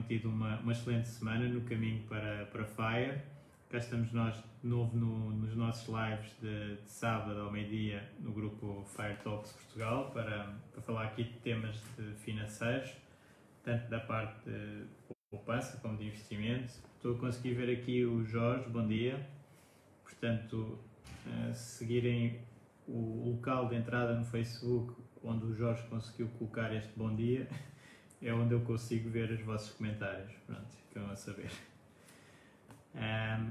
[0.00, 3.20] Tenham tido uma, uma excelente semana no caminho para, para Fire.
[3.68, 8.32] Cá estamos nós de novo no, nos nossos lives de, de sábado ao meio-dia no
[8.32, 12.92] grupo Fire Talks Portugal para, para falar aqui de temas de financeiros,
[13.62, 14.84] tanto da parte de
[15.30, 16.74] poupança como de investimento.
[16.96, 19.24] Estou a conseguir ver aqui o Jorge, bom dia.
[20.02, 20.78] Portanto,
[21.26, 22.40] uh, seguirem
[22.88, 27.46] o local de entrada no Facebook onde o Jorge conseguiu colocar este bom dia
[28.22, 30.32] é onde eu consigo ver os vossos comentários.
[30.46, 31.50] Pronto, ficam a saber.
[32.94, 33.50] Um,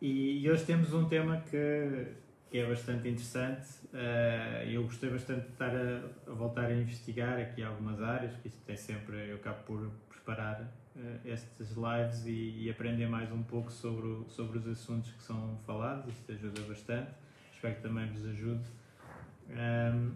[0.00, 2.06] e, e, hoje temos um tema que,
[2.50, 3.66] que é bastante interessante.
[3.92, 8.48] Uh, eu gostei bastante de estar a, a, voltar a investigar aqui algumas áreas, que
[8.48, 10.60] isto tem sempre, eu acabo por preparar
[10.96, 15.58] uh, estas lives e, e, aprender mais um pouco sobre, sobre os assuntos que são
[15.66, 16.12] falados.
[16.12, 17.10] Isto ajuda bastante.
[17.54, 18.64] Espero que também vos ajude.
[19.48, 20.12] Um,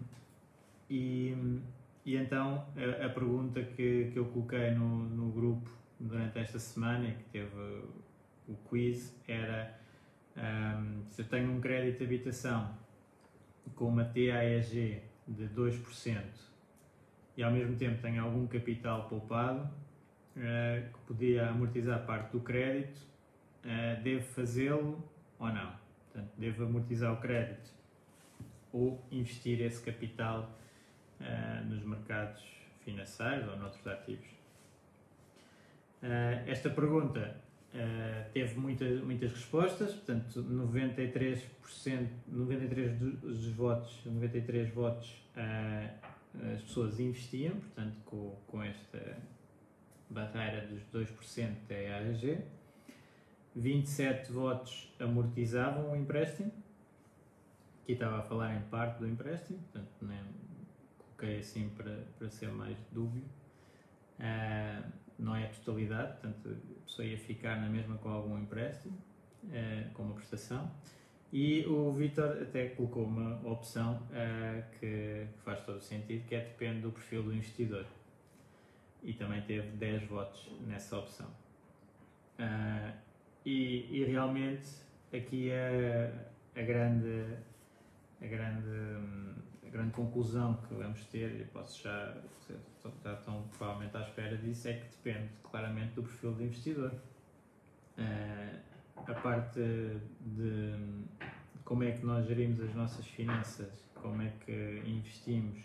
[0.89, 1.61] e
[2.05, 7.11] e então a, a, pergunta que, que eu coloquei no, no grupo durante esta semana,
[7.11, 7.83] que teve
[8.47, 9.79] o quiz, era
[10.35, 12.75] um, se eu tenho um crédito de habitação
[13.75, 16.23] com uma TAEG de 2%
[17.37, 19.63] e ao mesmo tempo tenho algum capital poupado
[20.35, 22.99] uh, que podia amortizar parte do crédito,
[23.63, 25.03] uh, devo fazê-lo
[25.39, 25.73] ou não?
[26.11, 27.71] Portanto, devo amortizar o crédito
[28.73, 30.49] ou investir esse capital
[31.21, 32.43] uh, nos mercados
[32.83, 34.27] financeiros ou noutros ativos.
[36.01, 37.37] Uh, esta pergunta
[37.73, 45.21] uh, teve muitas, muitas respostas, portanto 93%, 93 dos votos, 93 votos
[46.53, 49.17] as pessoas investiam, portanto com, com esta
[50.09, 52.39] barreira dos 2% da EAG.
[53.55, 56.51] 27 votos amortizavam o empréstimo,
[57.83, 59.89] aqui estava a falar em parte do empréstimo, portanto
[61.27, 63.23] assim para, para ser mais dúbio.
[64.19, 68.97] Uh, não é a totalidade, portanto a pessoa ia ficar na mesma com algum empréstimo,
[69.45, 70.71] uh, com uma prestação.
[71.33, 76.41] E o Vitor até colocou uma opção uh, que, que, faz todo sentido, que é
[76.41, 77.85] depende do perfil do investidor.
[79.01, 81.27] E também teve 10 votos nessa opção.
[83.45, 84.67] E, e, realmente
[85.13, 86.11] aqui é
[86.55, 87.25] a grande,
[88.21, 89.33] a grande hum,
[89.71, 92.17] grande conclusão que vamos ter, e posso já,
[93.03, 96.91] já estão provavelmente à espera disso, é que depende claramente do perfil do investidor.
[97.97, 98.59] Uh,
[98.97, 99.59] a parte
[100.21, 100.75] de
[101.63, 105.59] como é que nós gerimos as nossas finanças, como é que investimos,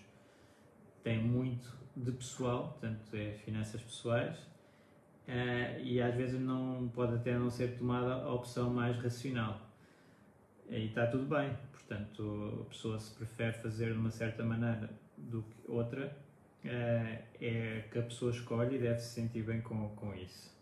[1.03, 7.37] tem muito de pessoal, portanto, é finanças pessoais, uh, e às vezes não pode até
[7.37, 9.66] não ser tomada a opção mais racional.
[10.69, 11.57] E está tudo bem,
[11.89, 16.17] Portanto, a pessoa se prefere fazer de uma certa maneira do que outra,
[16.65, 20.53] eh, é que a pessoa escolhe e deve se sentir bem com, com isso.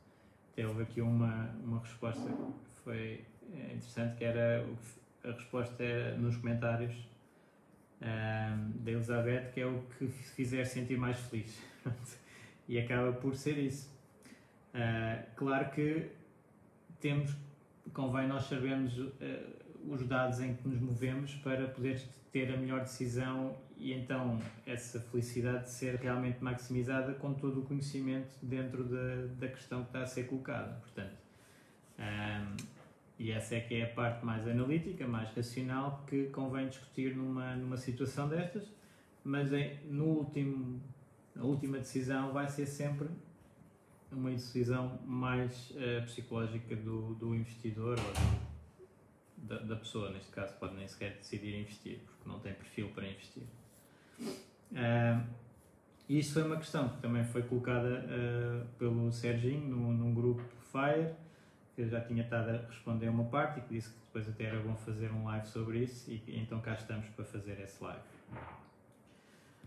[0.58, 4.66] Houve aqui uma, uma resposta que foi eh, interessante, que era
[5.24, 6.94] a resposta era nos comentários
[8.02, 11.58] ehm, da Elizabeth, que é o que fizer sentir mais feliz.
[12.68, 13.90] e acaba por ser isso.
[14.74, 16.10] Uh, claro que
[17.00, 17.34] temos,
[17.94, 18.92] convém nós sabermos
[19.88, 22.00] os dados em que nos movemos para poder
[22.32, 28.34] ter a melhor decisão e então essa felicidade ser realmente maximizada com todo o conhecimento
[28.42, 30.74] dentro da, da questão que está a ser colocada.
[30.80, 31.16] Portanto,
[31.98, 32.56] um,
[33.18, 37.54] e essa é que é a parte mais analítica, mais racional que convém discutir numa,
[37.54, 38.64] numa situação destas,
[39.22, 40.80] mas em, no último,
[41.36, 43.08] a última decisão vai ser sempre
[44.10, 48.53] uma decisão mais uh, psicológica do, do investidor ou do,
[49.48, 53.06] da, da, pessoa, neste caso, pode nem sequer decidir investir, porque não tem perfil para
[53.06, 53.44] investir.
[54.72, 55.24] Uh,
[56.08, 60.42] e isso foi uma questão que também foi colocada uh, pelo Serginho no, num grupo
[60.70, 61.14] Fire,
[61.74, 64.44] que eu já tinha estado a responder uma parte e que disse que depois até
[64.44, 68.02] era bom fazer um live sobre isso e então cá estamos para fazer esse live.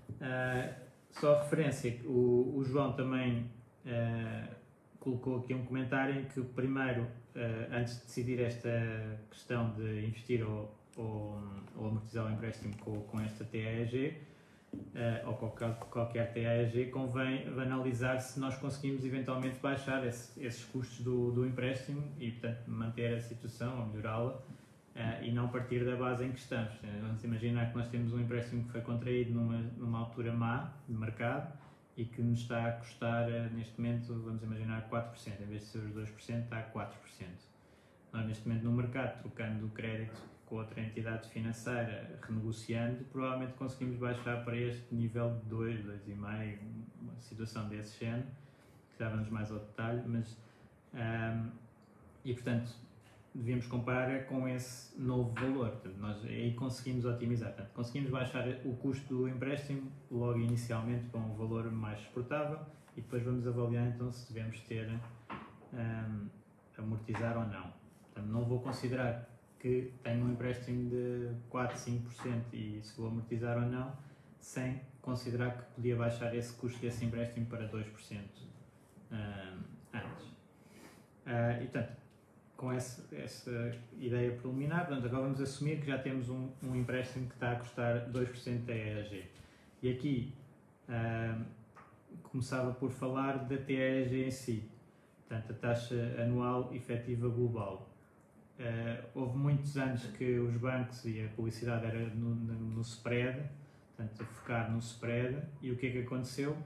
[0.10, 3.50] Uh, só referência, o, o João também
[3.86, 4.56] uh,
[5.00, 7.08] colocou aqui um comentário em que primeiro,
[7.72, 8.70] antes de decidir esta
[9.30, 11.42] questão de investir ou, ou,
[11.76, 14.18] ou amortizar o empréstimo com, com esta TAEG,
[14.74, 21.00] uh, ou qualquer, qualquer TAEG, convém analisar se nós conseguimos eventualmente baixar esse, esses custos
[21.02, 25.96] do, do empréstimo e, portanto, manter a situação ou melhorá-la uh, e não partir da
[25.96, 26.74] base em que estamos.
[27.02, 30.96] Vamos imaginar que nós temos um empréstimo que foi contraído numa, numa altura má de
[30.96, 31.67] mercado
[31.98, 35.68] e que nos está a custar, uh, neste momento, vamos imaginar 4%, em vez de
[35.68, 36.92] ser os 2%, está a 4%.
[38.14, 40.16] Nós, neste momento, no mercado, trocando o crédito
[40.46, 46.60] com outra entidade financeira renegociando, provavelmente conseguimos baixar para este nível de 2, 2,5,
[47.02, 48.28] uma situação desse género,
[48.94, 50.38] que já vamos mais ao detalhe, mas
[50.94, 51.52] um,
[52.24, 52.74] e portanto
[53.38, 55.70] devíamos comparar com esse novo valor.
[55.70, 61.20] Portanto, nós aí conseguimos otimizar, portanto, conseguimos baixar o custo do empréstimo logo inicialmente para
[61.22, 62.60] um valor mais suportável
[62.96, 64.90] e depois vamos avaliar então se devemos ter
[65.72, 66.28] um,
[66.78, 67.72] amortizar ou não.
[68.06, 69.30] Portanto, não vou considerar
[69.60, 73.96] que tenho um empréstimo de 4, 5% e se vou amortizar ou não,
[74.40, 77.86] sem considerar que podia baixar esse custo desse empréstimo para 2%
[79.12, 79.64] uh,
[79.94, 80.26] antes.
[81.26, 82.07] Uh, e portanto,
[82.58, 87.28] com essa, essa ideia preliminar, portanto, agora vamos assumir que já temos um, um empréstimo
[87.28, 89.26] que está a custar 2% da EAG.
[89.84, 90.34] E aqui
[90.90, 91.46] uh,
[92.24, 94.68] começava por falar da TEG em si,
[95.20, 97.88] portanto, a taxa anual efetiva global.
[98.60, 103.40] Uh, houve muitos anos que os bancos e a publicidade era no, no, no spread,
[103.96, 106.58] portanto, a focar no spread, e o que é que aconteceu?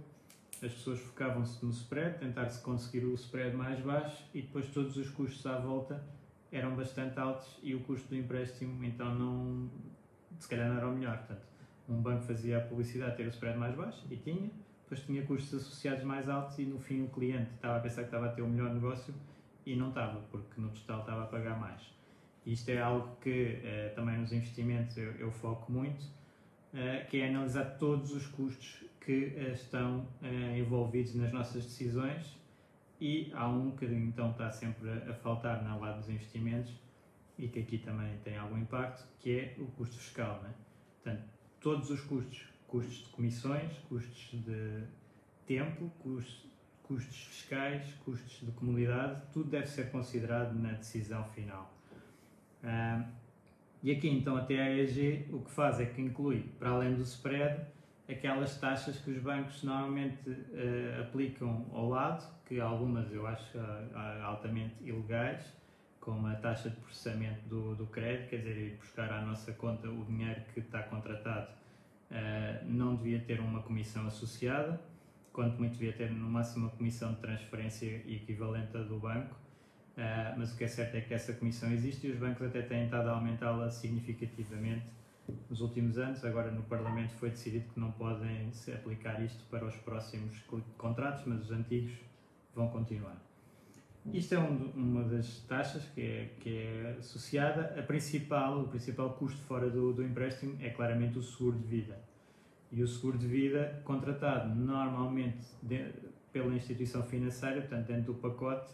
[0.63, 5.09] As pessoas focavam-se no spread, tentar-se conseguir o spread mais baixo e depois todos os
[5.09, 6.03] custos à volta
[6.51, 9.71] eram bastante altos e o custo do empréstimo então não,
[10.37, 11.17] se calhar não era o melhor.
[11.17, 11.41] Portanto,
[11.89, 14.51] um banco fazia a publicidade ter o spread mais baixo e tinha,
[14.83, 18.09] depois tinha custos associados mais altos e no fim o cliente estava a pensar que
[18.09, 19.13] estava a ter o melhor negócio
[19.65, 21.81] e não estava, porque no total estava a pagar mais.
[22.45, 27.29] Isto é algo que uh, também nos investimentos eu, eu foco muito, uh, que é
[27.29, 30.07] analisar todos os custos que uh, estão
[30.57, 32.37] envolvidos nas nossas decisões
[32.99, 36.71] e há um que então está sempre a, faltar na lado dos investimentos
[37.37, 40.41] e que aqui também tem algum impacto, que é o custo fiscal.
[40.43, 40.53] Né?
[41.03, 41.23] Portanto,
[41.59, 44.83] todos os custos, custos de comissões, custos de
[45.47, 46.51] tempo, custos
[46.91, 51.73] custos fiscais, custos de comunidade, tudo deve ser considerado na decisão final.
[53.81, 57.65] E aqui então a TAEG o que faz é que inclui, para além do spread,
[58.11, 64.23] aquelas taxas que os bancos normalmente uh, aplicam ao lado, que algumas eu acho uh,
[64.23, 65.53] altamente ilegais,
[65.99, 69.87] como a taxa de processamento do, do crédito, quer dizer, ir buscar à nossa conta
[69.87, 71.47] o dinheiro que está contratado,
[72.11, 74.79] uh, não devia ter uma comissão associada
[75.31, 79.33] quanto muito devia ter no máximo uma comissão de transferência equivalente à do banco,
[79.97, 82.61] uh, mas o que é certo é que essa comissão existe e os bancos até
[82.61, 84.85] têm estado a aumentá-la significativamente
[85.49, 86.23] nos últimos anos.
[86.23, 90.39] Agora no Parlamento foi decidido que não podem se aplicar isto para os próximos
[90.77, 91.93] contratos, mas os antigos
[92.55, 93.21] vão continuar.
[94.11, 97.79] Isto é um, uma das taxas que é, que é associada.
[97.79, 102.11] A principal, o principal custo fora do, do empréstimo é claramente o seguro de vida
[102.71, 105.91] e o seguro de vida contratado normalmente de,
[106.31, 108.71] pela instituição financeira, portanto dentro do pacote,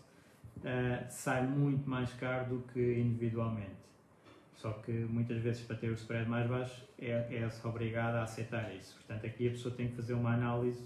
[0.58, 3.87] uh, sai muito mais caro do que individualmente.
[4.58, 8.76] Só que muitas vezes para ter o spread mais baixo é, é-se obrigado a aceitar
[8.76, 8.96] isso.
[8.96, 10.84] Portanto aqui a pessoa tem que fazer uma análise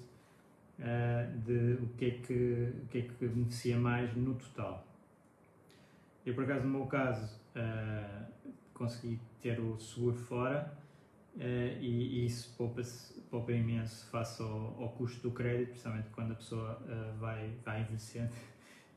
[0.78, 4.86] uh, de o que, é que, o que é que beneficia mais no total.
[6.25, 10.80] Eu por acaso no meu caso uh, consegui ter o seguro fora
[11.34, 12.82] Uh, e, e, isso poupa,
[13.30, 16.78] poupa imenso face ao, ao, custo do crédito, principalmente quando a pessoa
[17.22, 18.34] vai, vai envelhecendo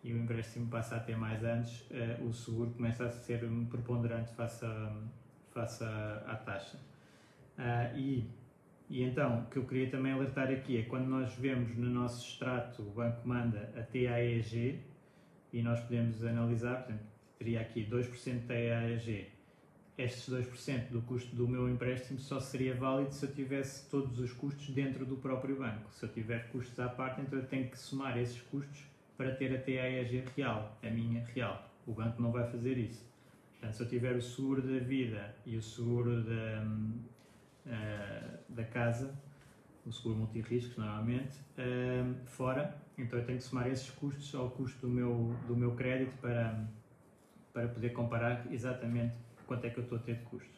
[0.05, 4.33] e o empréstimo passa a ter mais anos, uh, o seguro começa a ser preponderante
[4.35, 4.93] face, a,
[5.51, 6.79] face a, à taxa.
[7.97, 8.29] e,
[8.91, 12.29] e então, o que eu queria também alertar aqui é quando nós vemos no nosso
[12.29, 14.81] extrato o banco manda a TAEG
[15.51, 17.05] e nós podemos analisar, portanto,
[17.39, 19.33] teria aqui 2% da TAEG
[19.97, 24.33] estes 2% do custo do meu empréstimo só seria válido se eu tivesse todos os
[24.33, 25.93] custos dentro do próprio banco.
[25.93, 28.83] Se eu tiver custos à parte, então eu tenho que somar esses custos
[29.17, 31.71] para ter a TAEG real, a minha real.
[31.87, 33.05] O banco não vai fazer isso.
[33.53, 36.67] Portanto, se eu tiver o seguro da vida e o seguro da,
[37.67, 39.15] uh, da casa,
[39.87, 41.39] o seguro multirriscos normalmente,
[42.27, 46.17] fora, então eu tenho que somar esses custos ao custo do meu, do meu crédito
[46.21, 46.65] para,
[47.53, 49.15] para poder comparar exatamente
[49.47, 50.55] quanto é que eu estou a ter de custo.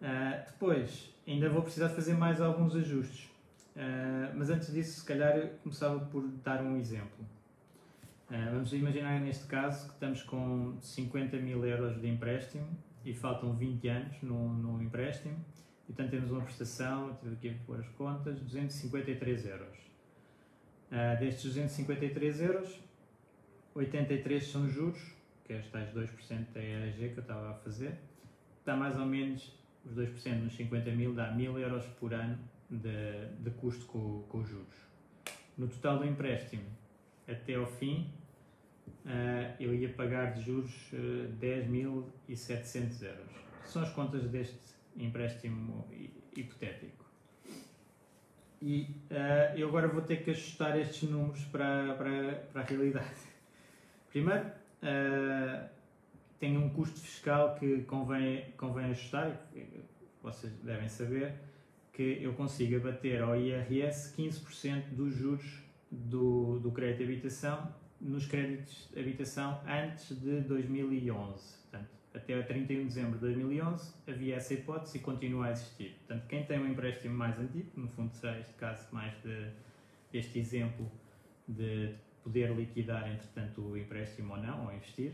[0.00, 3.24] Uh, depois, ainda vou precisar fazer mais alguns ajustes,
[3.74, 7.24] uh, mas antes disso, se calhar, começava por dar um exemplo.
[8.30, 12.66] Uh, vamos imaginar neste caso que estamos com 50 mil euros de empréstimo
[13.04, 15.36] e faltam 20 anos no, no empréstimo,
[15.88, 19.78] e temos uma prestação, tive aqui a pôr as contas, 253 euros.
[20.90, 22.80] Uh, destes 253 euros,
[23.74, 25.14] 83 são juros,
[25.44, 27.98] que é os tais 2% da ERG que eu estava a fazer,
[28.58, 29.52] está mais ou menos
[29.84, 32.38] os 2% nos 50 mil, dá 1000 euros por ano
[32.70, 34.76] de, de custo com, com os juros.
[35.58, 36.64] No total do empréstimo,
[37.28, 38.10] até ao fim,
[39.04, 43.32] uh, eu ia pagar de juros uh, eh, 10.700 euros.
[43.64, 44.58] São as contas deste
[44.96, 45.86] empréstimo
[46.36, 47.04] hipotético.
[48.60, 53.34] E uh, eu agora vou ter que ajustar estes números para, para, para a realidade.
[54.10, 54.48] Primeiro,
[56.38, 59.40] tem um custo fiscal que convém, convém ajustar,
[60.22, 61.34] vocês devem saber,
[61.92, 65.63] que eu consigo abater ao IRS 15% dos juros
[65.94, 71.58] do, do crédito de habitação nos créditos de habitação antes de 2011.
[71.62, 75.96] Portanto, até 31 de dezembro de 2011 havia essa hipótese e continua a existir.
[75.98, 79.50] Portanto, quem tem um empréstimo mais antigo, no fundo será este caso mais de
[80.12, 80.90] este exemplo
[81.48, 85.12] de poder liquidar entretanto o empréstimo ou não, ou investir,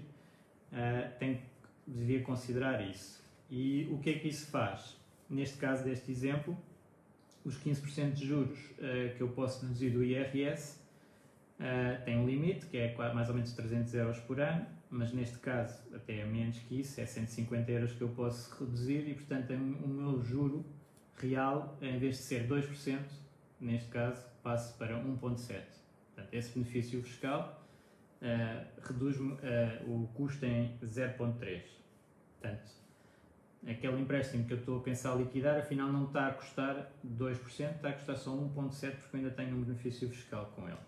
[0.72, 1.40] uh, tem,
[1.86, 3.24] devia considerar isso.
[3.50, 4.96] E o que é que isso faz?
[5.28, 6.56] Neste caso deste exemplo,
[7.44, 10.78] os 15% de juros uh, que eu posso deduzir do IRS
[11.58, 15.38] uh, tem um limite, que é mais ou menos 300 euros por ano, mas neste
[15.38, 19.52] caso até é menos que isso, é 150 euros que eu posso reduzir e portanto
[19.52, 20.64] o meu juro
[21.16, 22.98] real, em vez de ser 2%,
[23.60, 25.62] neste caso, passo para 1,7%.
[26.14, 27.62] Portanto, esse benefício fiscal
[28.22, 29.30] uh, reduz uh,
[29.86, 31.62] o custo em 0,3%.
[32.40, 32.79] Portanto,
[33.66, 37.90] aquele empréstimo que eu estou a pensar liquidar, afinal não está a custar 2%, está
[37.90, 40.78] a custar só 1,7% porque ainda tenho um benefício fiscal com ele.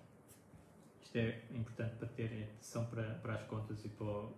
[1.02, 4.28] Isto é importante para ter atenção para, para as contas e para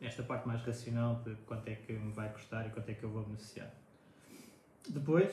[0.00, 3.04] esta parte mais racional de quanto é que me vai custar e quanto é que
[3.04, 3.70] eu vou beneficiar.
[4.88, 5.32] Depois,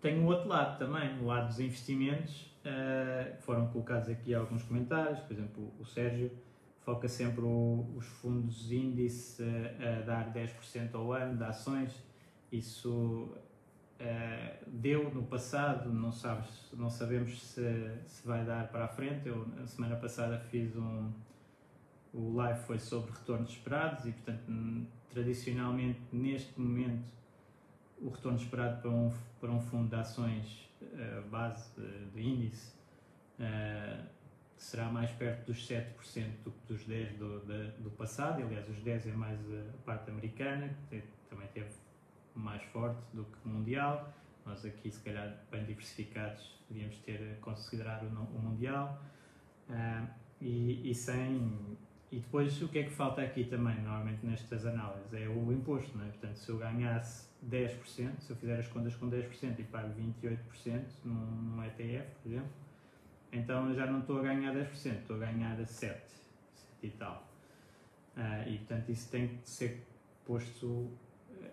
[0.00, 2.46] tenho o outro lado também, o lado dos investimentos.
[2.58, 6.30] Uh, foram colocados aqui alguns comentários, por exemplo, o Sérgio
[6.88, 11.92] foca sempre o, os fundos índice a, a dar 10% ao ano de ações.
[12.50, 13.30] Isso
[14.00, 17.60] Uh, deu no passado, não, sabes, não sabemos se,
[18.06, 19.26] se vai dar para a frente.
[19.26, 21.10] Eu, na semana passada, fiz um.
[22.14, 27.12] O live foi sobre retornos esperados e, portanto, tradicionalmente, neste momento,
[28.00, 32.72] o retorno esperado para um, para um fundo de ações uh, base de, de índice
[33.40, 34.06] uh,
[34.58, 38.42] será mais perto dos 7% do que dos 10% do, do, do passado.
[38.42, 41.70] Aliás, os 10% é mais a parte americana, que também teve
[42.34, 44.12] mais forte do que mundial.
[44.44, 49.00] Nós aqui, se calhar, bem diversificados, devíamos ter considerado o, mundial.
[49.68, 50.08] Uh,
[50.40, 51.76] e, e, sem.
[52.10, 55.12] E depois, o que é que falta aqui também, normalmente, nestas análises?
[55.12, 56.08] É o imposto, não é?
[56.08, 60.84] Portanto, se eu ganhasse 10%, se eu fizer as contas com 10% e pago 28%
[61.04, 62.50] num, num ETF, por exemplo,
[63.32, 66.02] então já não estou a ganhar 10%, estou a ganhar 7%, 7
[66.82, 67.28] e tal.
[68.16, 69.86] Uh, e portanto isso tem que ser
[70.26, 70.90] posto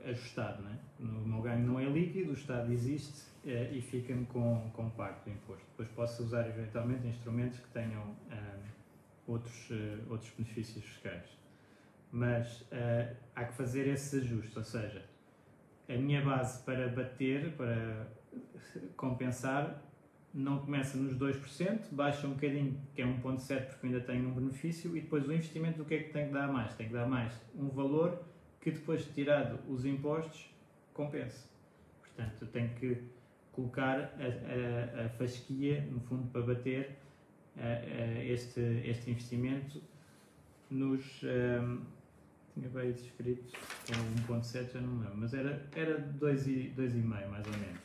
[0.06, 0.64] ajustado.
[0.64, 0.78] Não é?
[1.00, 5.26] O meu ganho não é líquido, o Estado existe é, e fica-me com, com parte
[5.26, 5.66] do imposto.
[5.72, 8.36] Depois posso usar eventualmente instrumentos que tenham eh,
[9.28, 11.26] outros, uh, outros benefícios fiscais.
[12.12, 15.06] Mas uh, há que fazer esse ajuste, ou seja,
[15.88, 18.08] a minha base para bater, para
[18.96, 19.82] compensar,
[20.36, 24.96] não começa nos 2%, baixa um bocadinho, que é 1,7% porque ainda tenho um benefício,
[24.98, 26.76] e depois o investimento, o que é que tem que dar mais?
[26.76, 28.22] Tem que dar mais um valor
[28.60, 30.54] que depois de tirado os impostos
[30.94, 31.48] compensa.
[32.02, 32.98] Portanto, tenho que
[33.54, 36.98] colocar a, a, a fasquia, no fundo, para bater
[37.58, 39.82] a, este, este investimento
[40.70, 41.24] nos.
[41.24, 41.82] Um,
[42.54, 43.52] tinha bem escrito
[43.86, 47.85] com 1.7, já não lembro, mas era, era 2,5 mais ou menos.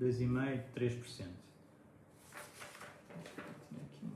[0.00, 1.00] 2,5%, 3%.
[3.68, 4.06] Tinha aqui,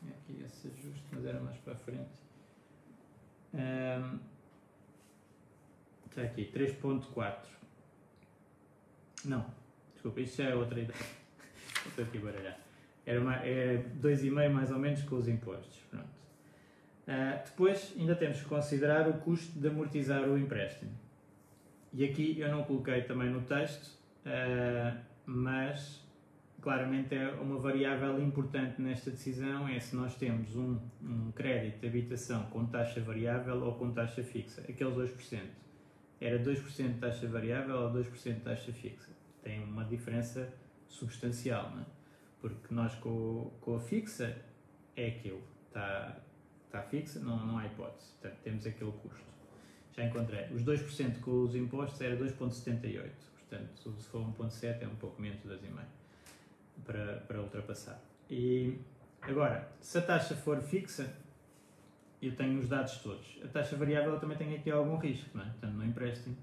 [0.00, 2.20] tinha aqui esse ajuste, mas era mais para a frente.
[3.54, 4.18] Um,
[6.10, 7.36] Está aqui, 3.4.
[9.24, 9.46] Não,
[9.92, 10.98] desculpa, isto já é outra ideia.
[11.86, 12.58] Estou aqui a baralhar.
[13.06, 15.78] Era uma, é 2,5 mais ou menos com os impostos.
[15.88, 16.08] Pronto.
[17.06, 20.90] Uh, depois ainda temos que considerar o custo de amortizar o empréstimo.
[21.92, 23.96] E aqui eu não coloquei também no texto,
[24.26, 26.04] uh, mas
[26.60, 31.86] claramente é uma variável importante nesta decisão é se nós temos um, um crédito de
[31.86, 35.40] habitação com taxa variável ou com taxa fixa, aqueles 2%.
[36.20, 39.10] Era 2% de taxa variável ou 2% de taxa fixa.
[39.42, 40.52] Tem uma diferença
[40.88, 41.86] substancial, não é?
[42.40, 44.36] porque nós com, com a fixa
[44.96, 46.20] é aquilo, está,
[46.66, 49.30] está fixa, não, não há hipótese, portanto temos aquele custo.
[49.92, 53.10] Já encontrei, os 2% com os impostos era 2,78,
[53.50, 55.84] portanto se for 1,7 é um pouco menos de 2,5
[56.84, 58.00] para, para ultrapassar.
[58.30, 58.78] E
[59.20, 61.12] agora, se a taxa for fixa,
[62.22, 63.40] eu tenho os dados todos.
[63.44, 65.48] A taxa variável eu também tenho aqui algum risco, não é?
[65.48, 66.36] Portanto, no empréstimo,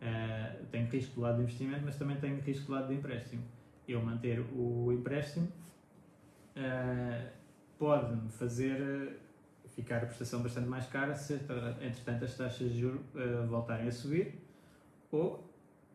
[0.00, 3.44] uh, tenho risco do lado de investimento, mas também tenho risco do lado de empréstimo
[3.88, 5.48] eu manter o empréstimo
[6.56, 7.28] uh,
[7.78, 11.34] pode-me fazer eh, ficar a prestação bastante mais cara se,
[11.80, 14.34] entretanto, as taxas de juros uh, voltarem a subir,
[15.10, 15.47] ou,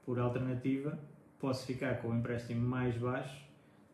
[0.05, 0.98] por alternativa,
[1.39, 3.43] posso ficar com o empréstimo mais baixo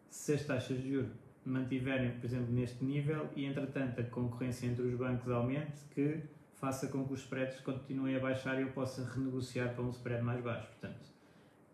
[0.09, 1.11] se as taxas de juros
[1.45, 6.21] mantiverem, por exemplo, neste nível e, entretanto, a concorrência entre os bancos aumente, que
[6.53, 10.23] faça com que os spreads continuem a baixar e eu possa renegociar para um spread
[10.23, 10.67] mais baixo.
[10.67, 11.11] Portanto,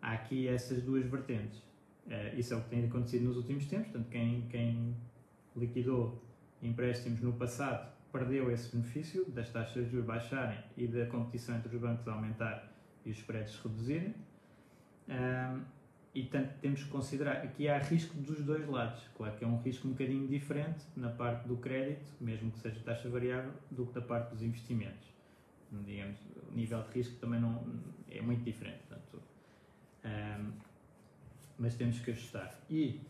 [0.00, 1.58] há aqui essas duas vertentes.
[2.06, 4.96] Uh, isso é o que tem acontecido nos últimos tempos, portanto, quem, quem
[5.56, 6.22] liquidou
[6.62, 11.74] empréstimos no passado perdeu esse benefício das taxas de juros baixarem e da competição entre
[11.74, 12.75] os bancos aumentar
[13.06, 14.14] e os spreads reduzirem.
[15.08, 15.62] Um,
[16.14, 19.02] e tanto temos que considerar aqui há risco dos dois lados.
[19.16, 22.80] Claro que é um risco um bocadinho diferente na parte do crédito, mesmo que seja
[22.80, 25.06] taxa variável, do que da parte dos investimentos.
[25.84, 26.18] Digamos,
[26.50, 27.62] o nível de risco também não
[28.10, 28.80] é muito diferente.
[28.88, 29.22] Portanto,
[30.04, 30.52] um,
[31.58, 32.58] mas temos que ajustar.
[32.70, 33.00] E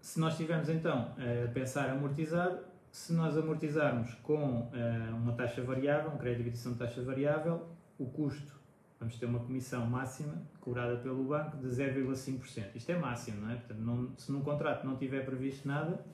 [0.00, 2.58] se nós estivermos então a pensar amortizar,
[2.92, 7.68] se nós amortizarmos com uh, uma taxa variável, um crédito de habitação de taxa variável,
[7.98, 8.59] o custo,
[9.00, 12.76] vamos ter uma comissão máxima cobrada pelo banco de 0,5%.
[12.76, 13.56] Isto é máximo, não é?
[13.56, 16.04] Portanto, não, se num contrato não tiver previsto nada,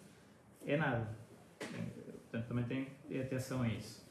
[0.64, 1.08] é nada.
[1.58, 4.06] Portanto, também tem atenção a isso.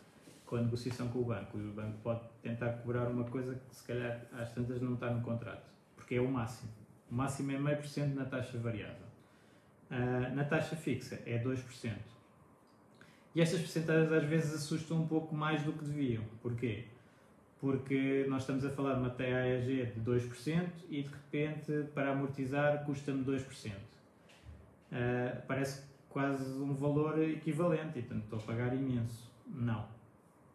[0.45, 3.83] Com a negociação com o banco, o banco pode tentar cobrar uma coisa que se
[3.87, 6.69] calhar às tantas não está no contrato, porque é o máximo.
[7.09, 9.05] O máximo é meio por cento na taxa variável.
[9.89, 11.93] Uh, na taxa fixa é 2%.
[13.33, 16.23] E estas percentagens às vezes assustam um pouco mais do que deviam.
[16.41, 16.85] Porquê?
[17.59, 22.83] Porque nós estamos a falar de uma TAEG de 2% e de repente para amortizar
[22.85, 23.71] custa-me 2%.
[23.71, 23.75] Uh,
[24.91, 29.29] ah, parece quase um valor equivalente, e portanto estou a pagar imenso.
[29.47, 29.85] Não.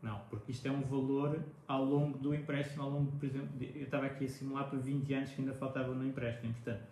[0.03, 3.83] Não, porque isto é um valor ao longo do empréstimo, ao longo, por exemplo, eu
[3.83, 6.83] estava aqui a simular para 20 anos que ainda faltavam no empréstimo, portanto,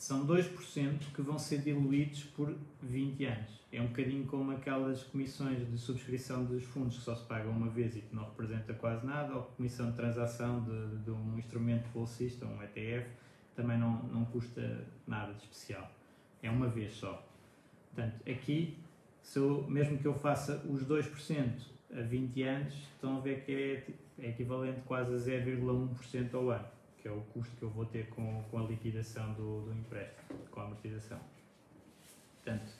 [0.00, 3.60] são 2% que vão ser diluídos por 20 anos.
[3.70, 7.68] É um bocadinho como aquelas comissões de subscrição dos fundos que só se pagam uma
[7.68, 11.86] vez e que não representa quase nada, ou comissão de transação de, de um instrumento
[11.92, 13.10] bolsista, um ETF,
[13.54, 15.92] também não, não custa nada de especial.
[16.42, 17.22] É uma vez só.
[17.92, 18.78] Portanto, aqui,
[19.20, 21.60] se eu, mesmo que eu faça os 2%
[21.92, 26.66] a 20 anos, estão a ver que é, é equivalente quase a 0,1% ao ano,
[27.00, 30.38] que é o custo que eu vou ter com, com a liquidação do, do empréstimo,
[30.50, 31.18] com a amortização.
[32.42, 32.72] Portanto,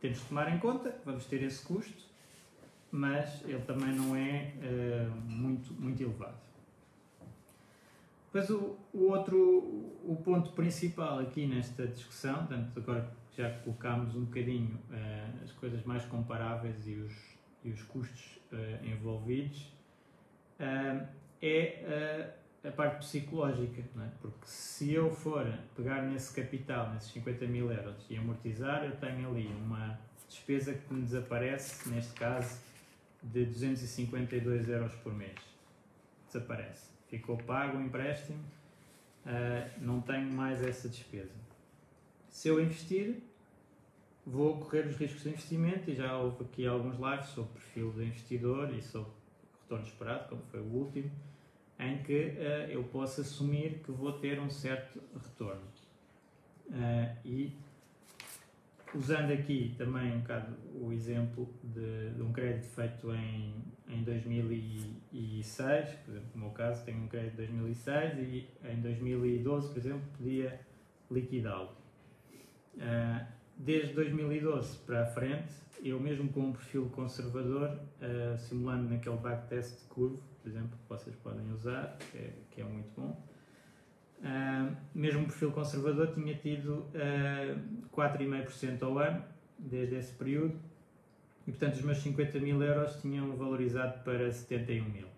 [0.00, 2.04] temos que tomar em conta, vamos ter esse custo,
[2.90, 6.38] mas ele também não é uh, muito, muito elevado.
[8.26, 9.38] Depois o, o outro,
[10.04, 15.84] o ponto principal aqui nesta discussão, portanto, agora já colocámos um bocadinho uh, as coisas
[15.84, 17.14] mais comparáveis e os,
[17.64, 19.72] e os custos uh, envolvidos,
[21.42, 22.34] é
[22.66, 24.08] a parte psicológica, é?
[24.20, 29.28] porque se eu for pegar nesse capital, nesses 50 mil euros e amortizar, eu tenho
[29.30, 29.98] ali uma
[30.28, 32.58] despesa que me desaparece, neste caso,
[33.22, 35.36] de 252 euros por mês.
[36.26, 36.90] Desaparece.
[37.08, 38.38] Ficou pago o empréstimo,
[39.24, 41.34] uh, não tenho mais essa despesa.
[42.28, 43.22] Se eu investir,
[44.26, 48.02] vou correr os riscos de investimento e já houve aqui alguns lives sobre perfil do
[48.02, 49.12] investidor e sobre
[49.62, 51.10] retorno esperado, como foi o último,
[51.78, 55.62] em que uh, eu posso assumir que vou ter um certo retorno.
[56.68, 57.52] Uh, e
[58.94, 63.54] usando aqui também um bocado o exemplo de, de, um crédito feito em,
[63.88, 69.68] em 2006, por exemplo, no meu caso tenho um crédito de 2006 e em 2012,
[69.68, 70.60] por exemplo, podia
[71.10, 71.76] liquidá-lo.
[72.74, 73.26] Uh,
[73.58, 77.78] desde 2012 para a frente, eu mesmo com um perfil conservador,
[78.38, 82.64] simulando naquele backtest de curvo, por exemplo, que vocês podem usar, que é, que é
[82.64, 83.20] muito bom,
[84.20, 89.24] uh, mesmo um perfil conservador tinha tido uh, 4,5% ao ano,
[89.58, 90.56] desde esse período,
[91.48, 95.08] e portanto os meus 50 mil euros tinham valorizado para 71 mil.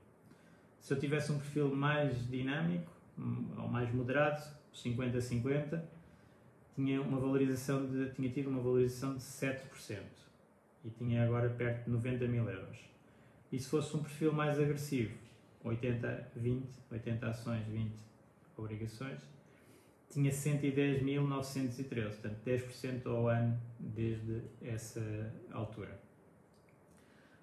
[0.80, 4.42] Se eu tivesse um perfil mais dinâmico, hum, ou mais moderado,
[4.74, 5.82] 50-50,
[6.74, 9.98] tinha uma valorização de, tinha tido uma valorização de 7%
[10.86, 12.88] e tinha agora perto de 90 mil euros.
[13.50, 15.14] E se fosse um perfil mais agressivo,
[15.64, 17.92] 80, 20, 80 ações, 20
[18.56, 19.20] obrigações,
[20.10, 25.02] tinha 110.913, portanto 10% ao ano desde essa
[25.50, 25.98] altura.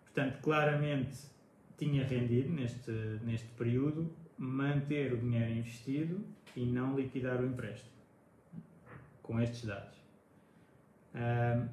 [0.04, 1.18] Portanto, claramente
[1.78, 2.92] tinha rendido neste,
[3.24, 7.96] neste período manter o dinheiro investido e não liquidar o empréstimo
[9.22, 9.98] com estes dados.
[11.14, 11.68] Um,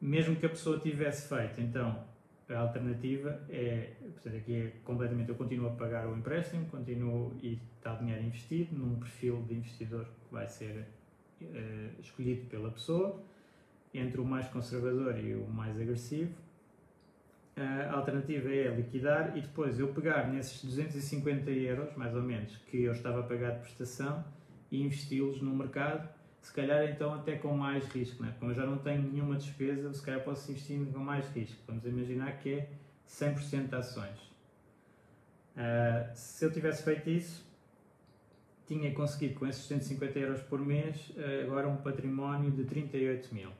[0.00, 2.04] mesmo que a pessoa tivesse feito, então,
[2.48, 7.58] a alternativa é, portanto, aqui é completamente, eu continuo a pagar o empréstimo, continuo e
[7.76, 10.86] está o dinheiro investido num perfil de investidor que vai ser
[11.42, 13.20] uh, escolhido pela pessoa,
[13.92, 16.34] entre o mais conservador e o mais agressivo.
[17.56, 22.82] A alternativa é liquidar e depois eu pegar nesses 250 euros, mais ou menos, que
[22.82, 24.22] eu estava a pagar de prestação
[24.70, 26.06] e investi-los no mercado
[26.46, 28.32] se calhar então até com mais risco, né?
[28.38, 31.56] como eu já não tenho nenhuma despesa, se calhar posso investir com mais risco.
[31.66, 32.68] Vamos imaginar que é
[33.08, 34.20] 100% de ações.
[35.56, 37.44] Uh, se eu tivesse feito isso,
[38.64, 43.50] tinha conseguido com esses 150 euros por mês uh, agora um património de 38 mil.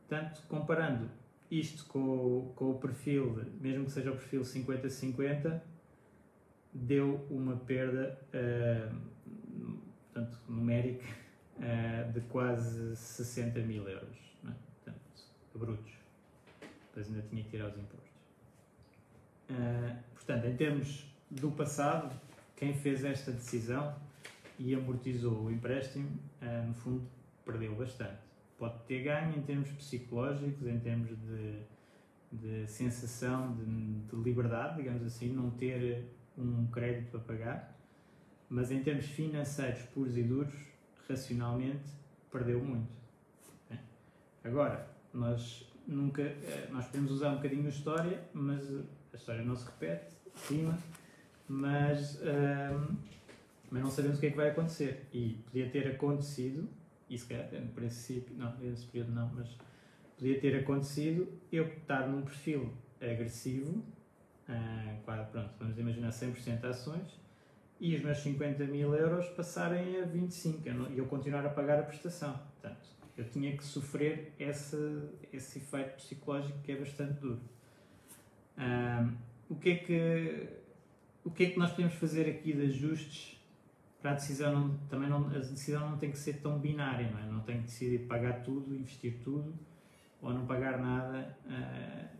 [0.00, 1.08] Portanto, comparando
[1.48, 5.60] isto com, com o perfil, mesmo que seja o perfil 50-50,
[6.74, 8.92] deu uma perda uh,
[10.12, 11.22] portanto, numérica
[11.58, 14.50] uh, de quase 60 mil euros, é?
[14.50, 15.00] portanto,
[15.54, 15.92] brutos.
[16.88, 18.10] Depois ainda tinha que tirar os impostos.
[19.50, 22.14] Uh, portanto, em termos do passado,
[22.56, 23.94] quem fez esta decisão
[24.58, 26.08] e amortizou o empréstimo,
[26.42, 27.06] uh, no fundo,
[27.44, 28.20] perdeu bastante.
[28.58, 31.62] Pode ter ganho em termos psicológicos, em termos de,
[32.30, 36.04] de sensação de, de liberdade, digamos assim, não ter
[36.38, 37.78] um crédito para pagar,
[38.48, 40.71] mas em termos financeiros puros e duros,
[41.08, 41.88] racionalmente,
[42.30, 43.02] perdeu muito.
[44.44, 48.68] Agora, nós nunca, eh, nós podemos usar um bocadinho a história, mas
[49.12, 50.14] a história não se repete,
[50.48, 50.76] rima,
[51.48, 52.96] mas, um,
[53.70, 55.06] mas não sabemos o que é que vai acontecer.
[55.12, 56.68] E podia ter acontecido,
[57.08, 59.56] e se calhar no princípio, não, nesse período não, mas
[60.18, 63.78] podia ter acontecido eu estar num perfil agressivo,
[64.48, 67.20] uh, pronto, vamos imaginar 100% ações,
[67.82, 71.80] e os meus 50 mil euros passarem a 25 e eu, eu continuar a pagar
[71.80, 72.38] a prestação.
[72.52, 74.76] Portanto, eu tinha que sofrer esse,
[75.32, 77.40] esse efeito psicológico que é bastante duro.
[78.56, 79.16] Um,
[79.50, 80.48] o, que é que,
[81.24, 83.42] o que é que nós podemos fazer aqui de ajustes
[84.00, 84.52] para a decisão?
[84.52, 87.26] Não, também não, a decisão não tem que ser tão binária, não, é?
[87.26, 89.52] não tem que decidir pagar tudo, investir tudo
[90.20, 92.16] ou não pagar nada uh,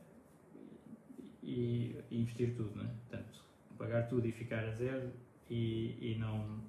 [1.40, 2.74] e, e, investir tudo.
[2.74, 2.88] Não é?
[3.08, 3.44] Portanto,
[3.78, 5.12] pagar tudo e ficar a zero
[5.52, 6.60] e, e, não,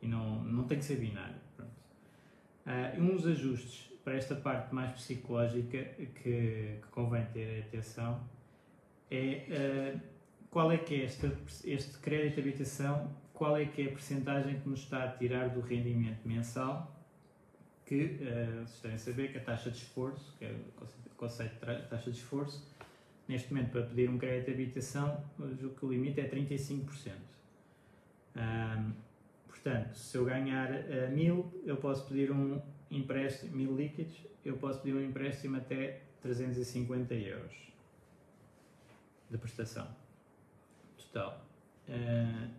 [0.00, 1.36] e não, não tem que ser binário.
[1.60, 8.22] Uh, uns ajustes para esta parte mais psicológica que, que convém ter atenção
[9.10, 10.00] é uh,
[10.50, 11.30] qual é que é este,
[11.64, 15.50] este crédito de habitação, qual é que é a percentagem que nos está a tirar
[15.50, 16.96] do rendimento mensal,
[17.84, 21.88] que uh, vocês devem saber que a taxa de esforço, que é o conceito de
[21.88, 22.66] taxa de esforço,
[23.28, 27.39] neste momento para pedir um crédito de habitação, o limite é 35%.
[28.36, 28.92] Um,
[29.46, 34.80] portanto, se eu ganhar uh, mil, eu posso pedir um empréstimo, mil líquidos, eu posso
[34.80, 37.56] pedir um empréstimo até 350 euros
[39.30, 39.88] de prestação
[40.96, 41.44] total.
[41.88, 42.50] Uh,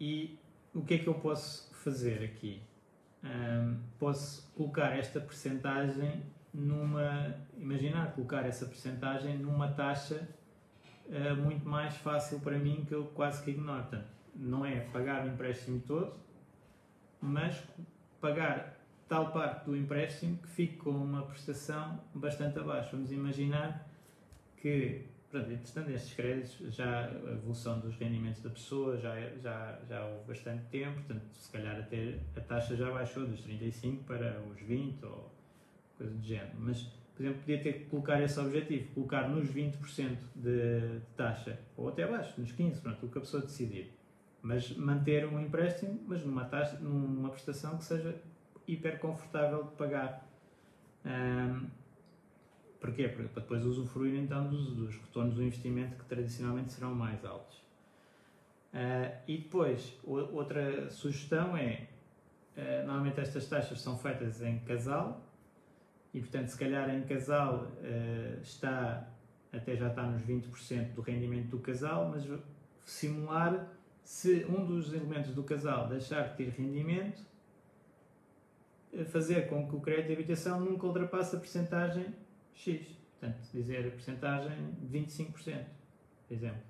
[0.00, 0.38] e
[0.74, 2.62] o que é que eu posso fazer aqui?
[3.22, 6.22] Um, posso colocar esta percentagem
[6.54, 7.36] numa.
[7.56, 10.26] Imaginar colocar essa percentagem numa taxa
[11.10, 13.82] uh, muito mais fácil para mim que eu quase que ignoro.
[13.82, 16.14] Portanto, não é pagar o empréstimo todo,
[17.20, 17.62] mas
[18.20, 22.90] pagar tal parte do empréstimo que fique com uma prestação bastante abaixo.
[22.92, 23.88] Vamos imaginar
[24.56, 30.06] que, pronto, entretanto, estes créditos, já a evolução dos rendimentos da pessoa já, já, já
[30.06, 34.60] houve bastante tempo, portanto, se calhar até a taxa já baixou dos 35 para os
[34.60, 35.32] 20 ou
[35.98, 36.52] coisa do género.
[36.58, 36.86] Mas,
[37.20, 42.04] por exemplo, podia ter que colocar esse objetivo, colocar nos 20% de, taxa, ou até
[42.04, 43.92] abaixo, nos 15%, pronto, o que a pessoa decidir
[44.42, 48.18] mas manter um empréstimo, mas numa taxa, numa prestação que seja
[48.66, 50.26] hiper confortável de pagar.
[51.04, 51.66] Um,
[52.80, 53.06] porquê?
[53.06, 57.58] Para depois usufruir então dos, dos, retornos do investimento que tradicionalmente serão mais altos.
[58.72, 61.86] Uh, e depois, outra sugestão é,
[62.56, 65.29] uh, normalmente estas taxas são feitas em casal,
[66.12, 69.08] e portanto se calhar em casal uh, está,
[69.52, 72.26] até já está nos 20% do rendimento do casal, mas
[72.84, 73.68] simular
[74.02, 77.22] se um dos elementos do casal deixar de ter rendimento,
[78.92, 82.06] eh, fazer com que o crédito de habitação nunca ultrapasse a percentagem
[82.52, 82.88] X.
[83.18, 85.64] Portanto, dizer a percentagem de 25%,
[86.26, 86.62] por exemplo.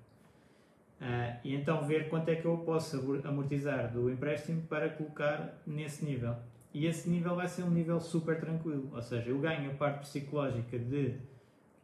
[0.99, 6.05] Uh, e então ver quanto é que eu posso amortizar do empréstimo para colocar nesse
[6.05, 6.35] nível.
[6.73, 10.01] E esse nível vai ser um nível super tranquilo, ou seja, eu ganho a parte
[10.01, 11.19] psicológica de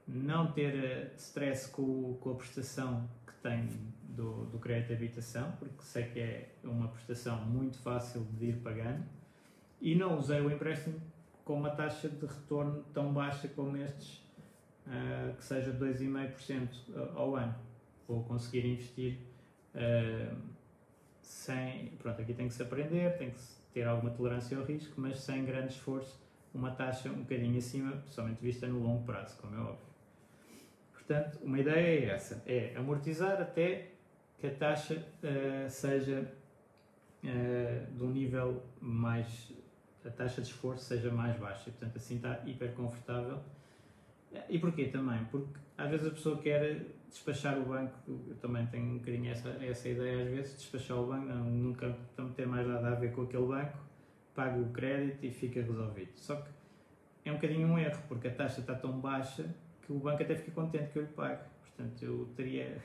[0.08, 3.68] não ter eh, stress com, com a prestação que tenho
[4.04, 8.58] do, do crédito de habitação, porque sei que é uma prestação muito fácil de ir
[8.62, 9.04] pagando,
[9.82, 11.00] e não usei o empréstimo
[11.44, 14.18] com uma taxa de retorno tão baixa como estes,
[14.88, 17.56] uh, que seja 2,5% ao ano.
[18.08, 19.20] Vou conseguir investir
[19.76, 20.36] uh,
[21.22, 21.90] sem.
[22.00, 23.40] Pronto, aqui tem que se aprender, tem que
[23.78, 26.20] ter alguma tolerância ao risco, mas sem grande esforço,
[26.52, 29.88] uma taxa um bocadinho acima, principalmente vista no longo prazo, como é óbvio.
[30.94, 33.92] Portanto, uma ideia é essa: é amortizar até
[34.40, 36.28] que a taxa uh, seja
[37.24, 39.54] uh, de um nível mais.
[40.04, 41.70] a taxa de esforço seja mais baixa.
[41.70, 43.40] Portanto, assim está hiper confortável.
[44.50, 45.24] E porquê também?
[45.26, 49.50] Porque às vezes a pessoa quer despachar o banco, eu também tenho um bocadinho essa,
[49.64, 51.96] essa ideia às vezes, despachar o banco, não, nunca
[52.36, 53.78] ter mais nada a ver com aquele banco,
[54.36, 56.12] paga o crédito e fica resolvido.
[56.16, 56.50] Só que
[57.26, 59.46] é um bocadinho um erro, porque a taxa está tão baixa
[59.82, 61.44] que o banco até fica contente que eu lhe pague.
[61.62, 62.78] Portanto, eu teria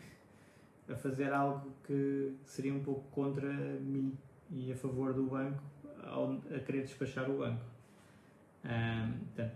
[0.89, 4.17] a fazer algo que seria um pouco contra mim
[4.51, 5.63] e a favor do banco
[6.05, 7.65] ao, a querer despachar o banco.
[8.65, 9.55] Um, portanto,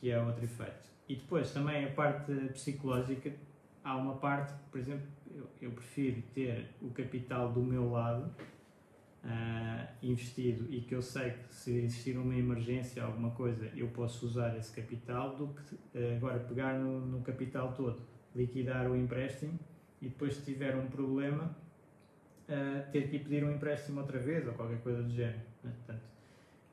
[0.00, 0.88] que é outro efeito.
[1.08, 3.32] E depois também a parte psicológica,
[3.84, 8.30] há uma parte, por exemplo, eu, eu prefiro ter o capital do meu lado
[9.24, 14.26] uh, investido e que eu sei que se existir uma emergência, alguma coisa, eu posso
[14.26, 18.02] usar esse capital, do que uh, agora pegar no, no, capital todo,
[18.34, 19.58] liquidar o empréstimo
[20.00, 21.56] e depois, se tiver um problema,
[22.48, 25.40] uh, ter que pedir um empréstimo outra vez ou qualquer coisa do género.
[25.62, 25.72] Né?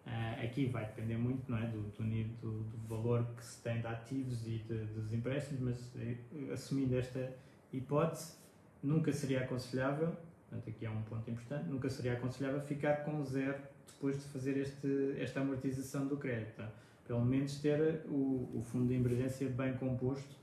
[0.08, 2.04] Portanto, aqui vai depender muito não é, do, do,
[2.41, 7.34] do, do, valor que se tem de ativos e de, dos empréstimos, mas assumindo esta
[7.74, 8.38] hipótese,
[8.82, 10.15] nunca seria aconselhável
[10.50, 11.70] Portanto, aqui é um ponto importante.
[11.70, 16.63] Nunca seria aconselhável ficar com zero depois de fazer este, esta amortização do crédito.
[17.06, 20.36] Pelo menos ter o, o fundo de emergência bem composto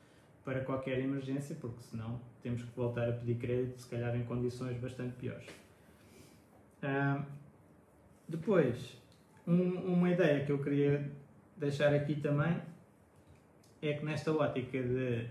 [0.44, 4.79] para qualquer emergência, porque senão temos que voltar a pedir crédito, se calhar em condições
[4.79, 5.46] bastante piores.
[6.83, 7.24] Ah,
[8.29, 8.98] depois,
[9.46, 11.11] um, uma ideia que eu queria
[11.57, 12.61] deixar aqui também
[13.83, 15.28] é que nesta ótica de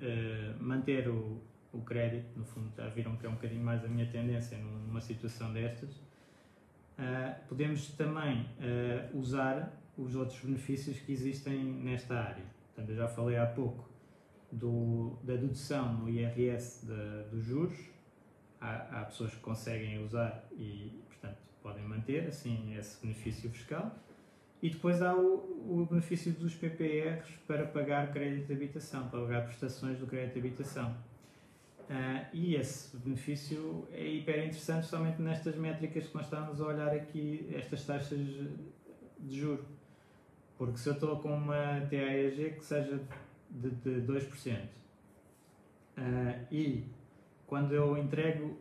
[0.57, 1.41] uh, manter o,
[1.73, 5.01] o crédito, no fundo já viram que é um bocadinho mais a minha tendência numa
[5.01, 12.43] situação destas, uh, podemos também uh, usar os outros benefícios que existem nesta área.
[12.67, 13.89] Portanto, eu já falei há pouco
[14.51, 16.85] do, da dedução no IRS
[17.31, 17.77] dos juros,
[18.59, 21.02] há, há, pessoas que conseguem usar e,
[21.63, 23.95] podem manter assim esse benefício fiscal.
[24.61, 29.45] E depois há o, o benefício dos PPRs para pagar crédito de habitação, para pagar
[29.45, 30.95] prestações do crédito de habitação.
[31.89, 36.89] Uh, e esse benefício é hiper interessante, somente nestas métricas que nós estamos a olhar
[36.89, 38.19] aqui, estas taxas
[39.19, 39.65] de juro.
[40.57, 43.01] Porque se eu estou com uma TAEG que seja
[43.49, 44.69] de, de 2%, uh,
[45.97, 46.85] ah, e
[47.45, 48.57] quando eu entrego,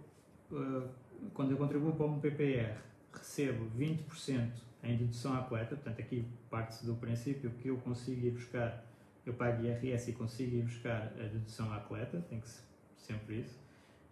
[0.50, 0.88] uh,
[1.32, 2.76] quando eu contribuo para um PPR,
[3.18, 4.50] recebo 20%
[4.82, 8.84] em dedução à coleta, portanto aqui parte-se do princípio que eu consigo ir buscar,
[9.24, 12.60] eu pago IRS e consigo ir buscar a dedução à coleta, tem que se
[12.96, 13.60] sempre isso.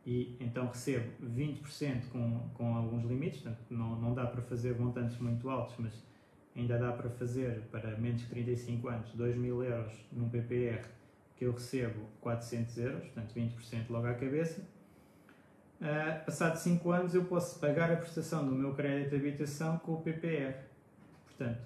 [0.07, 5.19] E então recebo 20% com, com alguns limites, portanto não, não dá para fazer montantes
[5.19, 5.93] muito altos, mas
[6.57, 10.85] ainda dá para fazer para menos de 35 anos 2 mil euros num PPR
[11.37, 14.63] que eu recebo 400 euros, portanto 20% logo à cabeça.
[15.81, 19.95] Uh, passado 5 anos eu posso pagar a prestação do meu crédito de habitação com
[19.95, 20.55] o PPR.
[21.25, 21.62] Portanto,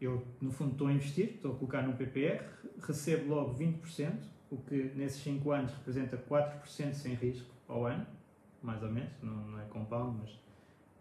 [0.00, 2.42] eu no fundo estou a investir, estou a colocar no PPR,
[2.82, 4.12] recebo logo 20%,
[4.50, 8.04] o que nesses 5 anos representa 4% sem risco ao ano,
[8.60, 10.30] mais ou menos, não, não é compound, mas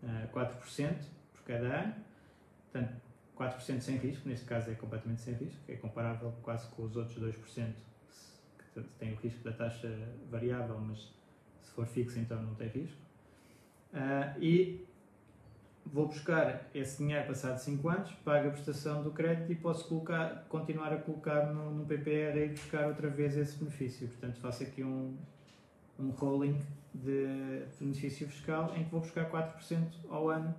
[0.09, 0.95] uh, eh, 4%
[1.33, 1.95] por cada ano.
[2.71, 3.01] Portanto,
[3.35, 7.17] 4% sem risco, neste caso é completamente sem risco, é comparável quase com os outros
[7.17, 7.73] 2%
[8.75, 9.89] que têm o risco da taxa
[10.29, 11.11] variável, mas
[11.63, 13.01] se for fixo então não tem risco.
[13.93, 14.85] Uh, e
[15.85, 20.45] vou buscar esse dinheiro passado 5 anos, pago a prestação do crédito e posso colocar,
[20.49, 24.07] continuar a colocar no, no PPR e buscar outra vez esse benefício.
[24.07, 25.17] Portanto, faço aqui um,
[25.99, 26.59] um rolling
[26.93, 30.55] de benefício fiscal em que vou buscar 4% ao ano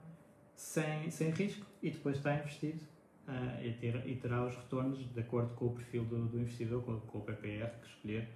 [0.54, 2.80] sem, sem risco e depois está investido
[3.28, 6.82] uh, e, ter, e terá os retornos de acordo com o perfil do, do investidor,
[6.82, 8.28] com, com, o PPR que escolher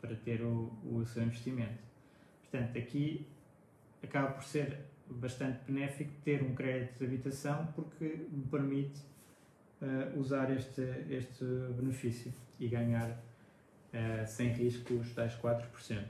[0.00, 1.91] para ter o, o seu investimento.
[2.52, 3.26] Portanto, aqui
[4.02, 9.00] acaba por ser bastante benéfico ter um crédito de habitação porque me permite
[9.80, 16.04] uh, usar este, este benefício e ganhar uh, sem risco os tais 4%.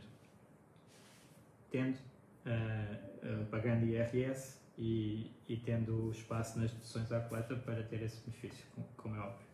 [1.71, 8.21] Tendo, uh, pagando IRS e, e, tendo espaço nas deduções à coleta para ter esse
[8.23, 9.47] benefício, como é óbvio.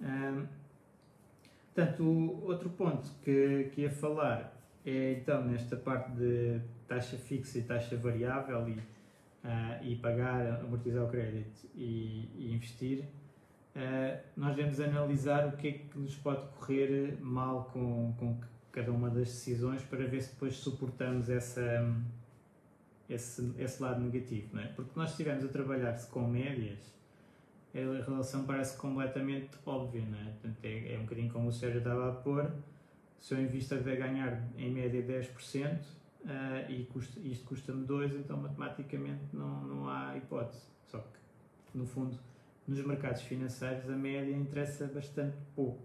[0.00, 0.46] Um,
[1.74, 4.55] portanto, outro ponto que, que ia falar
[4.86, 8.80] é então nesta parte de taxa fixa e taxa variável e
[9.46, 13.04] uh, e pagar, amortizar o crédito e, e investir,
[13.74, 18.38] uh, nós devemos analisar o que é que nos pode correr mal com, com
[18.72, 21.62] cada uma das decisões para ver se depois suportamos essa,
[23.08, 24.48] esse, esse lado negativo.
[24.54, 24.66] Não é?
[24.66, 26.94] Porque nós estivemos a trabalhar-se com médias,
[27.74, 30.02] a relação parece completamente óbvia.
[30.02, 30.24] Não é?
[30.24, 32.50] Portanto, é, é um bocadinho como o Sérgio estava a pôr.
[33.18, 35.80] Se eu invisto a ganhar em média 10%,
[36.26, 40.62] uh, e custa, isto custa-me 2, então matematicamente não, não há hipótese.
[40.86, 42.18] Só que, no fundo,
[42.66, 45.82] nos mercados financeiros a média interessa bastante pouco.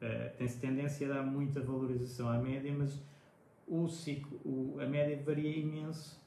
[0.00, 2.98] Uh, Tem-se tendência a dar muita valorização à média, mas
[3.66, 6.20] o ciclo, o, a média varia imenso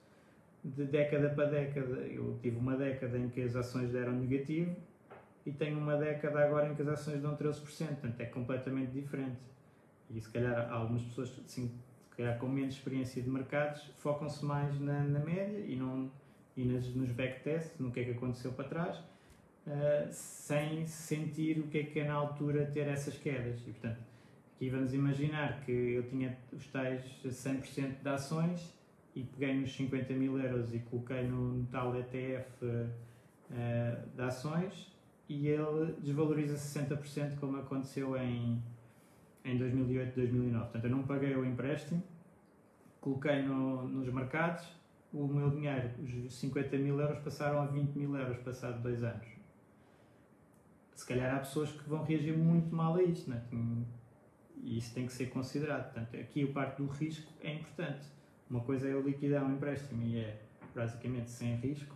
[0.63, 1.97] de década para década.
[2.07, 4.75] Eu tive uma década em que as ações deram negativo
[5.45, 9.37] e tenho uma década agora em que as ações dão 13%, portanto é completamente diferente.
[10.09, 11.71] E se calhar algumas pessoas assim,
[12.15, 16.09] calhar com menos experiência de mercados, focam-se mais na, na, média e, não,
[16.55, 21.67] e nas, nos backtests, no que é que aconteceu para trás, uh, sem sentir o
[21.67, 23.59] que é que é na altura ter essas quedas.
[23.61, 23.99] E, portanto,
[24.55, 28.73] aqui vamos imaginar que eu tinha os tais 100% de ações
[29.15, 32.89] e peguei nos 50 mil euros e coloquei no, tal ETF uh,
[33.51, 34.93] eh, de ações
[35.29, 38.61] e ele desvaloriza 60% como aconteceu em
[39.45, 40.63] em 2008, 2009.
[40.63, 42.03] Portanto, eu não paguei o empréstimo,
[42.99, 44.67] coloquei no, nos mercados,
[45.13, 45.91] o meu dinheiro,
[46.25, 49.27] os 50 mil euros, passaram a 20 mil euros passado dois anos.
[50.93, 53.41] Se calhar há pessoas que vão reagir muito mal a isto, né?
[54.63, 55.93] e isso tem que ser considerado.
[55.93, 58.07] Portanto, aqui a parte do risco é importante.
[58.49, 60.41] Uma coisa é eu liquidar um empréstimo e é
[60.73, 61.95] basicamente sem risco,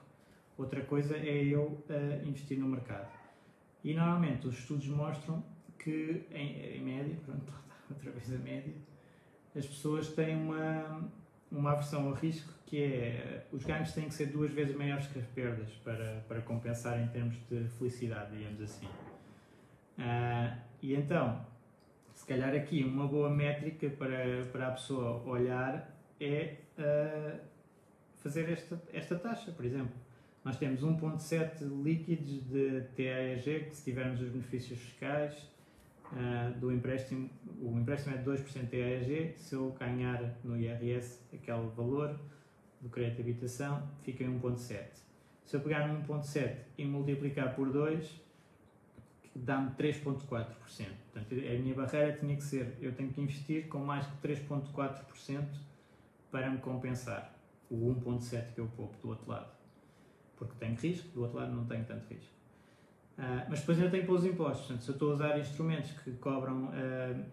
[0.58, 3.10] outra coisa é eu uh, investir no mercado.
[3.84, 5.44] E normalmente os estudos mostram
[5.80, 7.54] que, em, em média, pronto,
[7.90, 8.74] outra vez a média,
[9.56, 11.10] as pessoas têm uma,
[11.52, 15.18] uma aversão ao risco que é os ganhos têm que ser duas vezes maiores que
[15.18, 18.86] as perdas para, para compensar em termos de felicidade, digamos assim.
[19.98, 21.44] Uh, e então,
[22.14, 27.40] se calhar aqui uma boa métrica para, para a pessoa olhar é uh,
[28.18, 29.96] fazer esta, esta taxa, por exemplo.
[30.46, 35.50] Nós temos 1.7 líquidos de TAEG, que se tivermos os benefícios fiscais,
[36.14, 37.30] uh, do empréstimo,
[37.62, 42.20] o empréstimo é de 2% EAG, se eu ganhar no IRS aquele valor
[42.82, 44.88] do crédito de habitação, fica em 1.7.
[45.46, 48.22] Se eu pegar no 1.7 e multiplicar por 2,
[49.36, 50.20] dá-me 3.4%.
[50.26, 55.46] Portanto, a minha barreira tinha que ser, eu tenho que investir com mais que 3.4%
[56.32, 57.36] para me compensar
[57.70, 59.52] o 1.7 que eu poupo do outro lado.
[60.38, 62.39] Porque tenho risco, do outro lado não tenho tanto risco.
[63.20, 64.66] Uh, mas depois ainda tem para os impostos.
[64.66, 67.26] Portanto, se eu estou a usar instrumentos que cobram, uh,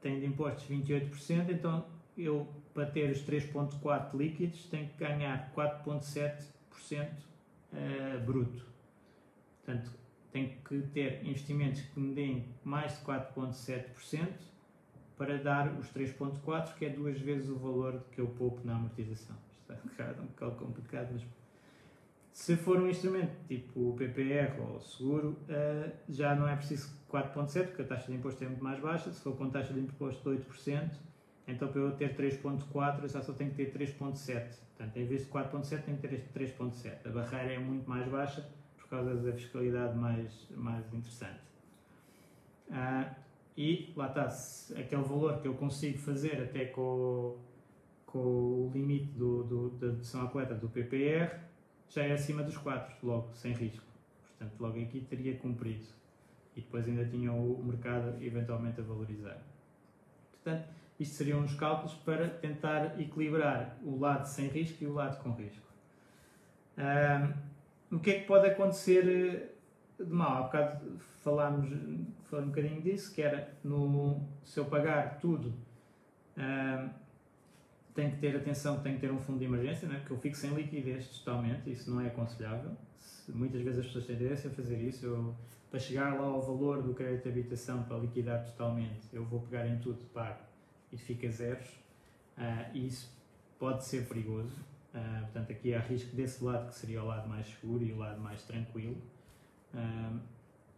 [0.00, 1.84] têm de impostos 28%, então
[2.16, 7.10] eu, para ter os 3,4 líquidos, tenho que ganhar 4,7%
[7.72, 8.64] uh, bruto.
[9.62, 9.90] Portanto,
[10.32, 14.26] tenho que ter investimentos que me deem mais de 4,7%
[15.18, 19.36] para dar os 3,4%, que é duas vezes o valor que eu poupo na amortização.
[19.68, 21.22] Está um bocado complicado, mas
[22.34, 26.92] se for um instrumento tipo o PPR ou o seguro, uh, já não é preciso
[27.08, 29.12] 4,7%, porque a taxa de imposto é muito mais baixa.
[29.12, 30.90] Se for com taxa de imposto de 8%,
[31.46, 34.48] então para eu ter 3,4%, eu já só tenho que ter 3,7%.
[34.76, 37.06] Portanto, em vez de 4,7%, tenho que ter 3,7%.
[37.06, 38.44] A barreira é muito mais baixa
[38.78, 41.38] por causa da fiscalidade mais, mais interessante.
[42.68, 43.14] Uh,
[43.56, 44.24] e lá está,
[44.76, 47.38] aquele valor que eu consigo fazer até com,
[48.04, 51.53] com o limite do, do, da dedução à coleta do PPR
[51.88, 53.84] já é acima dos 4, logo, sem risco.
[54.28, 55.86] Portanto, logo aqui teria cumprido.
[56.56, 59.38] E depois ainda tinha o mercado eventualmente a valorizar.
[60.32, 60.68] Portanto,
[60.98, 65.32] isto seriam uns cálculos para tentar equilibrar o lado sem risco e o lado com
[65.32, 65.66] risco.
[66.78, 70.38] Um, o que é que pode acontecer eh, de mal?
[70.38, 71.68] Há bocado falámos,
[72.24, 75.54] falámos um bocadinho disso, que era no, se eu pagar tudo
[76.36, 76.90] um,
[77.94, 79.98] tem que ter atenção, tem que ter um fundo de emergência, né?
[79.98, 82.72] porque eu fico sem liquidez totalmente, isso não é aconselhável.
[83.28, 85.06] Muitas vezes as pessoas têm tendência a fazer isso.
[85.06, 85.34] Eu,
[85.70, 89.66] para chegar lá ao valor do crédito de habitação para liquidar totalmente, eu vou pegar
[89.66, 90.40] em tudo, pago
[90.92, 91.68] e fica zeros.
[92.36, 93.12] Uh, isso
[93.58, 94.54] pode ser perigoso.
[94.92, 97.96] Uh, portanto, aqui há risco desse lado, que seria o lado mais seguro e o
[97.96, 98.96] lado mais tranquilo.
[99.72, 100.20] Um,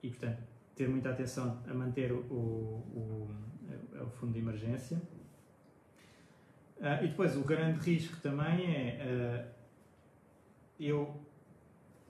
[0.02, 0.42] e, portanto,
[0.74, 3.30] ter muita atenção a manter o, o,
[4.02, 5.00] o fundo de emergência.
[6.78, 9.54] Uh, e depois, o grande risco também é uh,
[10.78, 11.20] eu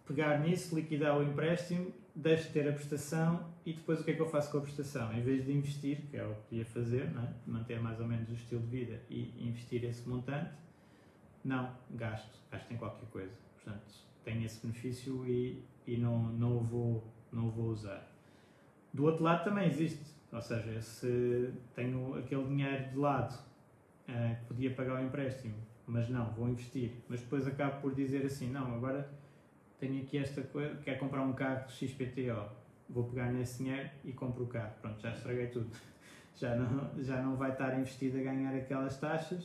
[0.06, 4.14] pegar nisso, liquidar o empréstimo, deixo de ter a prestação e depois o que é
[4.14, 5.12] que eu faço com a prestação?
[5.12, 7.34] Em vez de investir, que é o que podia fazer, é?
[7.46, 10.50] manter mais ou menos o estilo de vida e investir esse montante,
[11.44, 13.32] não, gasto, gasto em qualquer coisa.
[13.54, 13.84] Portanto,
[14.24, 18.10] tenho esse benefício e, e não, não, o vou, não o vou usar.
[18.94, 23.45] Do outro lado também existe, ou seja, se tenho aquele dinheiro de lado
[24.08, 25.54] uh, podia pagar o empréstimo,
[25.86, 29.08] mas não, vou investir, mas depois acabo por dizer assim, não, agora
[29.78, 32.48] tenho aqui esta coisa, quero comprar um carro XPTO,
[32.88, 34.72] vou pegar nesse dinheiro e compro o carro.
[34.80, 35.68] Pronto, já estraguei tudo.
[36.38, 39.42] Já não, já não vai estar investido a ganhar aquelas taxas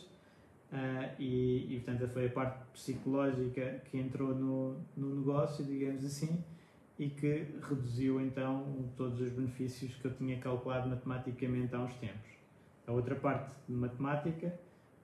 [0.73, 6.43] uh, e, e, portanto, foi a parte psicológica que entrou no, no negócio, digamos assim,
[6.99, 12.40] e que reduziu então todos os benefícios que eu tinha calculado matematicamente há uns tempos.
[12.87, 14.53] A outra parte de matemática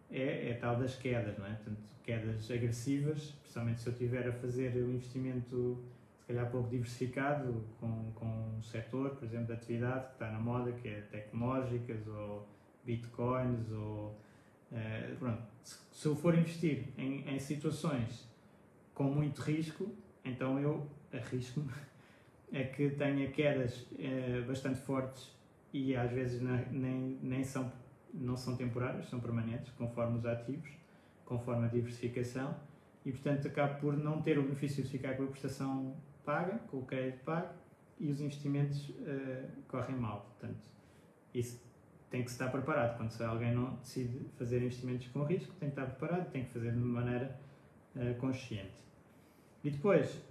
[0.10, 1.54] é, é tal das quedas, não é?
[1.54, 5.84] Portanto, quedas agressivas, especialmente se eu estiver a fazer um investimento
[6.28, 10.40] se calhar pouco diversificado com, com um setor, por exemplo, de atividade que está na
[10.40, 12.46] moda, que é tecnológicas ou
[12.84, 14.20] bitcoins ou
[14.72, 15.42] eh, pronto.
[15.64, 18.28] Se, eu for investir em, em situações
[18.94, 19.90] com muito risco,
[20.26, 21.72] então eu arrisco-me
[22.52, 25.32] é que tenha quedas eh, bastante fortes
[25.74, 27.72] e às vezes nem, nem são
[28.14, 30.70] não são temporárias, são permanentes, conforme os ativos,
[31.26, 32.56] conforme a diversificação,
[33.06, 35.96] e portanto acabo por não ter o benefício de ficar com a prestação
[36.26, 37.54] paga, com o crédito pago,
[38.00, 40.22] e os investimentos uh, correm mal.
[40.22, 40.60] Portanto,
[41.34, 41.64] isso
[42.10, 42.98] tem que estar preparado.
[42.98, 46.72] Quando alguém não decide fazer investimentos com risco, tem que estar preparado, tem que fazer
[46.72, 47.40] de maneira
[47.96, 48.86] uh, consciente.
[49.64, 50.22] E depois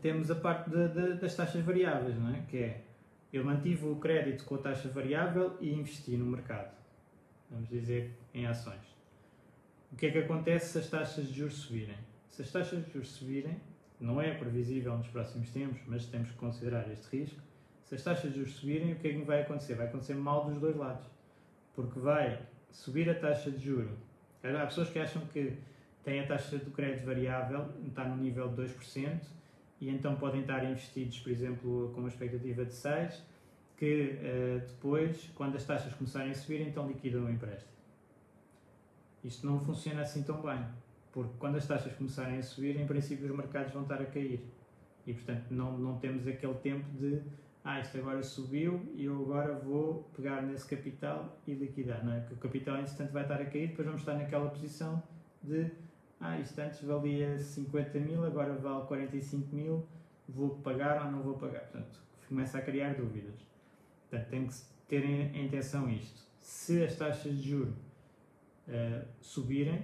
[0.00, 2.42] temos a parte de, de, das taxas variáveis, não é?
[2.42, 2.84] que é
[3.32, 6.74] eu mantive o crédito com a taxa variável e investi no mercado.
[7.50, 8.96] Vamos dizer, em ações.
[9.92, 11.98] O que é que acontece se as taxas de juros subirem?
[12.28, 13.60] Se as taxas de juros subirem,
[14.00, 17.40] não é previsível nos próximos tempos, mas temos que considerar este risco.
[17.84, 19.74] Se as taxas de juros subirem, o que é que vai acontecer?
[19.74, 21.04] Vai acontecer mal dos dois lados.
[21.74, 23.98] Porque vai subir a taxa de juro.
[24.42, 25.56] Há pessoas que acham que
[26.02, 29.20] têm a taxa do crédito variável, está no nível de 2%,
[29.80, 33.22] e então podem estar investidos, por exemplo, com uma expectativa de 6,
[33.76, 37.72] que uh, depois, quando as taxas começarem a subir, então liquidam o empréstimo.
[39.24, 40.64] Isto não funciona assim tão bem,
[41.12, 44.44] porque quando as taxas começarem a subir, em princípio os mercados vão estar a cair.
[45.06, 47.22] E portanto não, não temos aquele tempo de
[47.62, 52.26] ah, isto agora subiu e eu agora vou pegar nesse capital e liquidar, não é?
[52.30, 55.02] O capital, entretanto, vai estar a cair, depois vamos estar naquela posição
[55.42, 55.70] de
[56.20, 59.86] ah, isto antes valia 50 mil, agora vale 45 mil,
[60.28, 61.60] vou pagar ou não vou pagar?
[61.60, 61.98] Portanto,
[62.28, 63.40] começa a criar dúvidas.
[64.08, 64.54] Portanto, tem que
[64.86, 66.20] ter em atenção isto.
[66.38, 67.74] Se as taxas de juros
[68.68, 69.82] uh, subirem,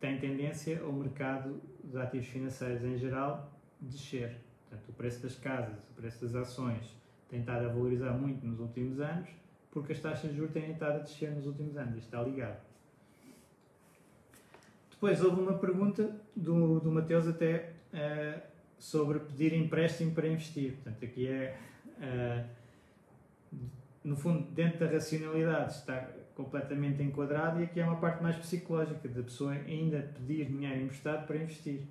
[0.00, 4.36] tem tendência o mercado dos ativos financeiros em geral descer.
[4.68, 6.96] Portanto, o preço das casas, o preço das ações
[7.28, 9.28] tem estado a valorizar muito nos últimos anos,
[9.70, 11.96] porque as taxas de juros têm estado a descer nos últimos anos.
[11.96, 12.60] Isto está ligado.
[14.94, 18.40] Depois houve uma pergunta do, do Mateus até uh,
[18.78, 20.74] sobre pedir empréstimo para investir.
[20.74, 21.58] Portanto, aqui é,
[21.98, 22.48] uh,
[24.04, 29.08] no fundo, dentro da racionalidade está completamente enquadrado e aqui é uma parte mais psicológica
[29.08, 31.82] da pessoa ainda pedir dinheiro emprestado para investir.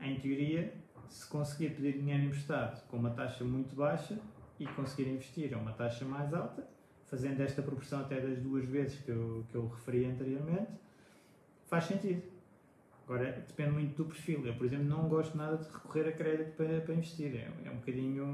[0.00, 0.72] Em teoria,
[1.08, 4.18] se conseguir pedir dinheiro emprestado com uma taxa muito baixa
[4.58, 6.66] e conseguir investir a uma taxa mais alta,
[7.06, 10.70] fazendo esta proporção até das duas vezes que eu, que eu referi anteriormente,
[11.66, 12.31] faz sentido.
[13.04, 14.46] Agora, depende muito do perfil.
[14.46, 17.36] Eu, por exemplo, não gosto nada de recorrer a crédito para, para investir.
[17.36, 18.24] É, é um bocadinho.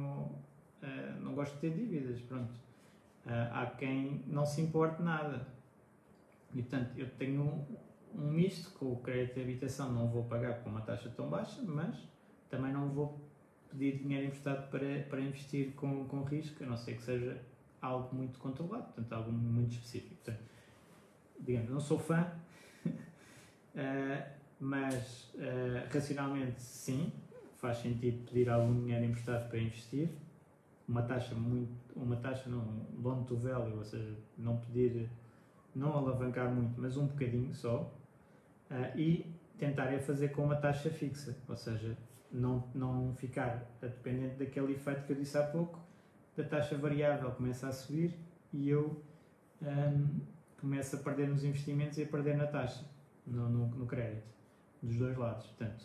[0.82, 2.52] Uh, não gosto de ter dívidas, pronto.
[3.26, 5.46] Uh, há quem não se importe nada.
[6.54, 7.76] E, portanto, eu tenho um,
[8.14, 9.92] um misto com o crédito de habitação.
[9.92, 11.96] Não vou pagar com uma taxa tão baixa, mas
[12.48, 13.20] também não vou
[13.70, 17.40] pedir dinheiro emprestado para, para investir com, com risco, a não ser que seja
[17.80, 20.14] algo muito controlado, portanto, algo muito específico.
[20.16, 20.42] Portanto,
[21.40, 22.32] digamos, não sou fã.
[22.86, 22.98] uh,
[24.61, 27.12] mas uh, racionalmente sim,
[27.56, 30.11] faz sentido pedir algum dinheiro emprestado para investir,
[30.86, 35.09] uma taxa muito, uma taxa não, loan to value, ou seja, não pedir,
[35.74, 37.92] não alavancar muito, mas um bocadinho só,
[38.70, 39.26] uh, e
[39.59, 41.96] tentar é fazer com uma taxa fixa, ou seja,
[42.32, 45.78] não, não ficar dependente daquele efeito que eu disse há pouco,
[46.36, 48.14] da taxa variável começa a subir
[48.52, 49.02] e eu
[49.61, 50.20] um, ehm,
[50.61, 52.84] começo a perder nos investimentos e a perder na taxa,
[53.26, 54.38] no, no, no crédito
[54.82, 55.46] dos dois lados.
[55.46, 55.84] Portanto,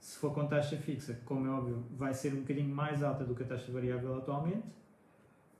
[0.00, 3.34] se for com taxa fixa, como é óbvio, vai ser um bocadinho mais alta do
[3.34, 4.66] que a taxa variável atualmente,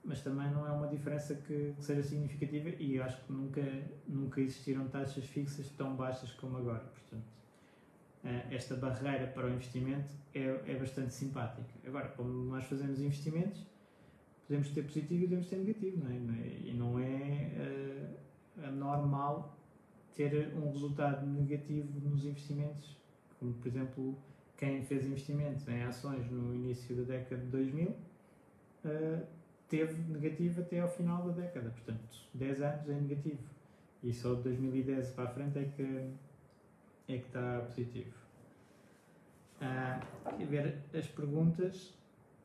[0.04, 3.62] mas também não é uma diferença que, seja significativa e acho que nunca,
[4.06, 6.84] nunca existiram taxas fixas tão baixas como agora.
[6.84, 7.26] Portanto,
[8.24, 11.68] eh, esta barreira para o investimento é, é bastante simpática.
[11.86, 13.66] Agora, como nós fazemos investimentos,
[14.46, 16.48] podemos ter positivo e podemos ter negativo, não é?
[16.64, 18.16] E não é
[18.56, 19.57] uh, normal
[20.18, 22.96] ter um resultado negativo nos investimentos,
[23.38, 24.18] como por exemplo
[24.56, 27.96] quem fez investimentos em ações no início da década de 2000 uh,
[28.84, 29.22] eh,
[29.68, 33.38] teve negativo até ao final da década, portanto 10 anos é negativo
[34.02, 36.10] e só de 2010 para a frente é que,
[37.12, 38.12] é que está positivo.
[39.60, 41.94] Uh, ver as perguntas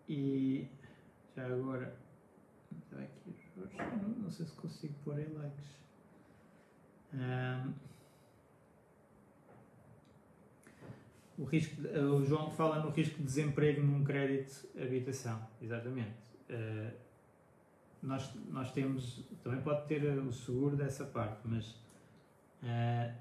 [0.07, 0.67] e
[1.36, 1.95] já agora
[2.91, 5.83] não, não sei se consigo pôr aí likes.
[11.38, 16.16] O, risco, o João fala no risco de desemprego num crédito habitação, exatamente.
[16.49, 16.91] Uh,
[18.01, 21.70] nós, nós temos, também pode ter o seguro dessa parte, mas
[22.61, 23.14] uh,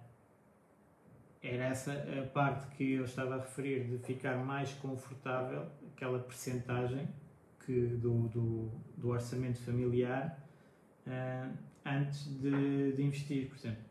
[1.42, 7.08] era essa a parte que eu estava a referir de ficar mais confortável, aquela percentagem
[7.64, 10.38] que do, do, do orçamento familiar
[11.84, 13.82] antes de, de, investir, por exemplo.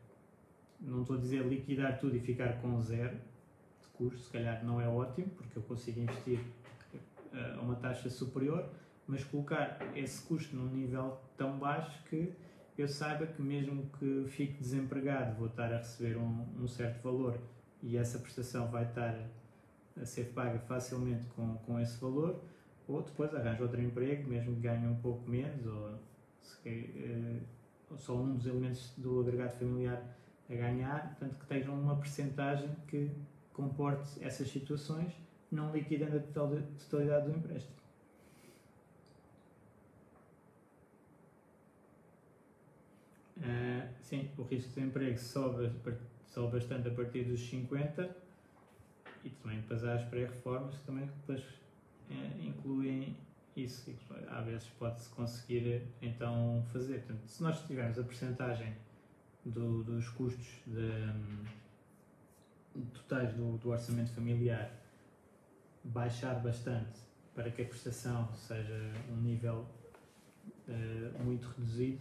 [0.79, 3.15] Não estou a dizer liquidar tudo e ficar com zero
[3.81, 6.39] de custo, se calhar não é ótimo, porque eu consigo investir
[7.33, 8.67] uh, a uma taxa superior,
[9.07, 12.33] mas colocar esse custo num nível tão baixo que
[12.77, 17.39] eu saiba que mesmo que fique desempregado vou estar a receber um, um certo valor
[17.83, 19.19] e essa prestação vai estar
[19.99, 22.41] a ser paga facilmente com, com esse valor
[22.87, 25.99] ou depois arranja outro emprego, mesmo que ganhe um pouco menos, ou
[26.41, 27.41] se, uh,
[27.97, 30.03] só um dos elementos do agregado familiar
[30.49, 33.09] a ganhar, portanto que tenham uma percentagem que
[33.53, 35.13] comporte essas situações,
[35.51, 37.81] não liquidando a totalidade do empréstimo.
[43.37, 45.71] Uh, sim, o risco de desemprego sobe,
[46.27, 48.15] sobe bastante a partir dos 50
[49.23, 51.43] e também depois há as pré-reformas que também depois
[52.09, 53.15] é, incluem
[53.55, 53.97] isso e
[54.29, 56.99] às vezes pode-se conseguir então fazer.
[56.99, 58.73] Portanto, se nós tivermos a percentagem
[59.45, 60.79] do, dos custos de,
[62.75, 64.71] um, totais do, do, orçamento familiar
[65.83, 66.99] baixar bastante
[67.33, 69.65] para que a prestação seja um nível
[70.67, 71.99] uh, muito reduzido,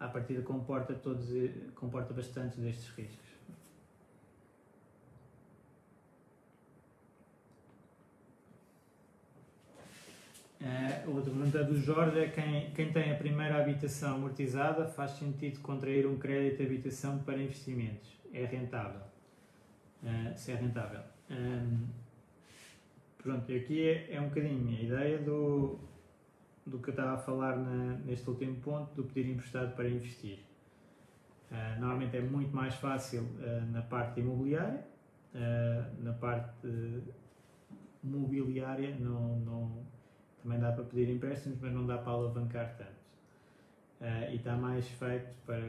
[0.00, 1.28] a partida comporta, todos,
[1.74, 3.31] comporta bastante destes riscos.
[11.06, 16.06] Outra pergunta do Jorge é quem, quem tem a primeira habitação amortizada faz sentido contrair
[16.06, 18.08] um crédito de habitação para investimentos?
[18.32, 19.00] É rentável?
[20.02, 21.00] Uh, se é rentável.
[21.30, 21.88] Um, ehm,
[23.18, 25.78] pronto, aqui é, é um bocadinho a ideia do,
[26.66, 30.40] do que eu estava a falar na, neste último ponto, do pedir emprestado para investir.
[31.50, 34.84] Uh, normalmente é muito mais fácil uh, na parte imobiliária,
[36.00, 36.68] na parte
[38.02, 39.86] mobiliária não, não,
[40.42, 43.02] também dá para pedir empréstimos, mas não dá para alavancar tanto.
[44.00, 45.62] Uh, e está mais feito para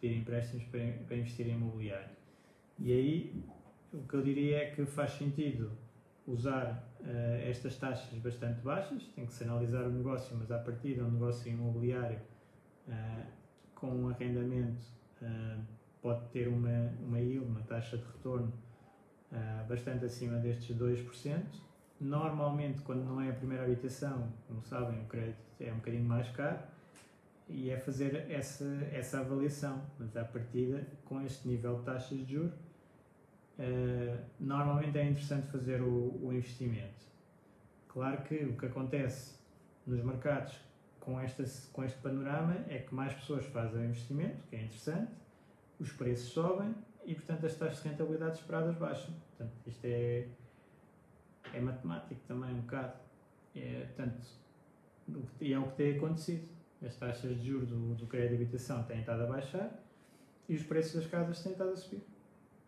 [0.00, 2.16] pedir empréstimos para, para investir em imobiliário.
[2.78, 3.44] E aí
[3.92, 5.70] o que eu diria é que faz sentido
[6.26, 7.06] usar uh,
[7.46, 11.10] estas taxas bastante baixas, tem que se analisar o negócio, mas a partir de um
[11.10, 12.18] negócio imobiliário
[12.88, 13.26] uh,
[13.74, 14.94] com um arrendamento
[16.02, 18.52] pode ter uma, uma yield, uma taxa de retorno
[19.66, 21.40] bastante acima destes 2%,
[22.04, 26.28] Normalmente, quando não é a primeira habitação, como sabem, o crédito é um bocadinho mais
[26.28, 26.58] caro
[27.48, 29.82] e é fazer essa, essa avaliação.
[29.98, 35.80] Mas, à partida, com este nível de taxas de juros, uh, normalmente é interessante fazer
[35.80, 37.06] o, o investimento.
[37.88, 39.38] Claro que o que acontece
[39.86, 40.60] nos mercados
[41.00, 41.42] com, esta,
[41.72, 45.10] com este panorama é que mais pessoas fazem o investimento, que é interessante,
[45.80, 46.74] os preços sobem
[47.06, 49.14] e, portanto, as taxas de rentabilidade esperadas baixam.
[49.30, 50.28] Portanto, isto é
[51.54, 52.94] é matemático também um bocado.
[53.54, 54.26] É, tanto,
[55.40, 56.48] e é o que tem acontecido.
[56.84, 59.70] As taxas de juros do, do crédito de habitação têm estado a baixar
[60.48, 62.02] e os preços das casas têm estado a subir.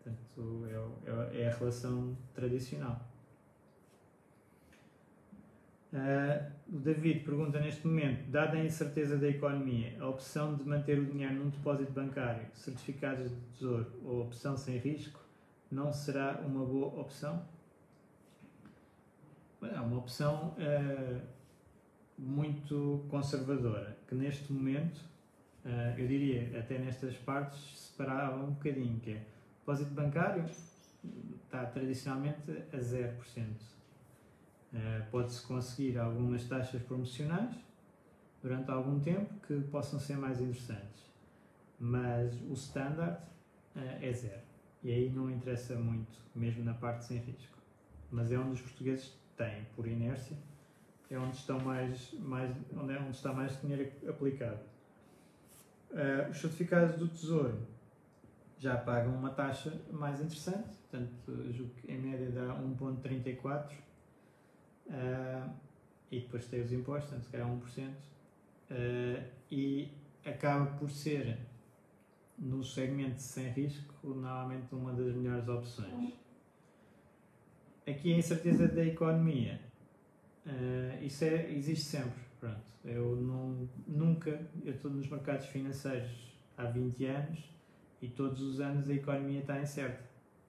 [0.03, 3.07] Portanto, é, é, é a relação tradicional.
[5.93, 10.99] Uh, o David pergunta neste momento: dada a incerteza da economia, a opção de manter
[10.99, 15.19] o dinheiro num depósito bancário, certificados de tesouro ou opção sem risco,
[15.71, 17.45] não será uma boa opção?
[19.65, 21.21] É uma opção uh,
[22.17, 24.97] muito conservadora, que neste momento,
[25.65, 29.25] uh, eu diria, até nestas partes, separava um bocadinho, que é
[29.59, 30.45] depósito bancário,
[31.43, 33.45] está tradicionalmente a 0%.
[34.73, 34.77] Uh,
[35.09, 37.55] Pode-se conseguir algumas taxas promocionais
[38.43, 41.09] durante algum tempo que possam ser mais interessantes,
[41.79, 43.17] mas o standard
[44.01, 44.41] é zero.
[44.83, 47.57] E aí não interessa muito, mesmo na parte sem risco.
[48.11, 50.35] Mas é onde os portugueses têm, por inércia,
[51.09, 54.59] é onde, estão mais, mais, onde, é onde está mais dinheiro aplicado.
[55.91, 57.57] Uh, os certificados do Tesouro
[58.59, 63.71] já pagam uma taxa mais interessante, portanto, julgo que em média dá 1,34%
[64.87, 65.49] uh,
[66.11, 67.89] e depois tem os impostos, portanto, se calhar 1%,
[68.71, 69.89] uh, e
[70.25, 71.37] acaba por ser,
[72.37, 76.26] no segmento sem risco, normalmente uma das melhores opções.
[77.87, 79.61] Aqui a incerteza da economia,
[80.45, 82.19] uh, isso é, existe sempre.
[82.37, 86.11] Pronto, eu não, nunca, eu estou nos mercados financeiros
[86.57, 87.49] há 20 anos
[88.01, 90.03] e todos os anos a economia está incerta.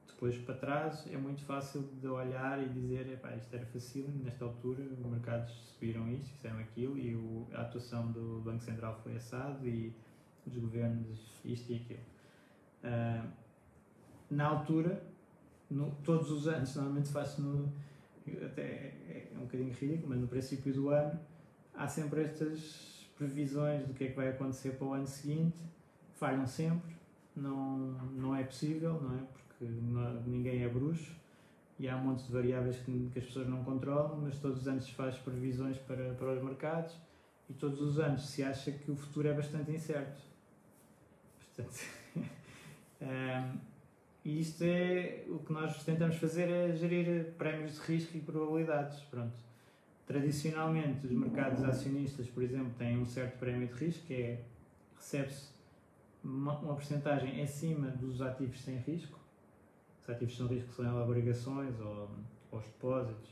[0.08, 4.82] Depois para trás é muito fácil de olhar e dizer isto era fácil, nesta altura
[4.82, 9.64] os mercados subiram isto, fizeram aquilo e o, a atuação do Banco Central foi assado
[9.64, 9.94] e
[10.44, 12.00] os governos isto e aquilo.
[12.82, 13.28] Uh,
[14.28, 15.00] na altura,
[15.70, 17.72] no, todos os anos, normalmente faço no.
[18.44, 21.18] Até é, é um bocadinho ridículo, mas no princípio do ano
[21.74, 25.58] há sempre estas previsões do que é que vai acontecer para o ano seguinte,
[26.14, 26.98] falham sempre
[27.40, 27.76] não,
[28.16, 29.22] não é possível, não é?
[29.22, 31.16] Porque não, ninguém é bruxo
[31.78, 34.68] e há um monte de variáveis que, que, as pessoas não controlam, mas todos os
[34.68, 36.94] anos se faz previsões para, para os mercados
[37.48, 40.20] e todos os anos se acha que o futuro é bastante incerto.
[41.38, 41.80] Portanto,
[43.00, 43.58] um,
[44.24, 49.00] e isto é o que nós tentamos fazer é gerir prémios de risco e probabilidades.
[49.02, 49.36] Pronto.
[50.06, 54.44] Tradicionalmente, os mercados acionistas, por exemplo, têm um certo prémio de risco, que é
[54.96, 55.50] recebe-se
[56.24, 59.18] uma, uma porcentagem acima dos ativos sem risco.
[60.02, 62.10] Os ativos sem risco são obrigações ou,
[62.50, 63.30] ou os depósitos.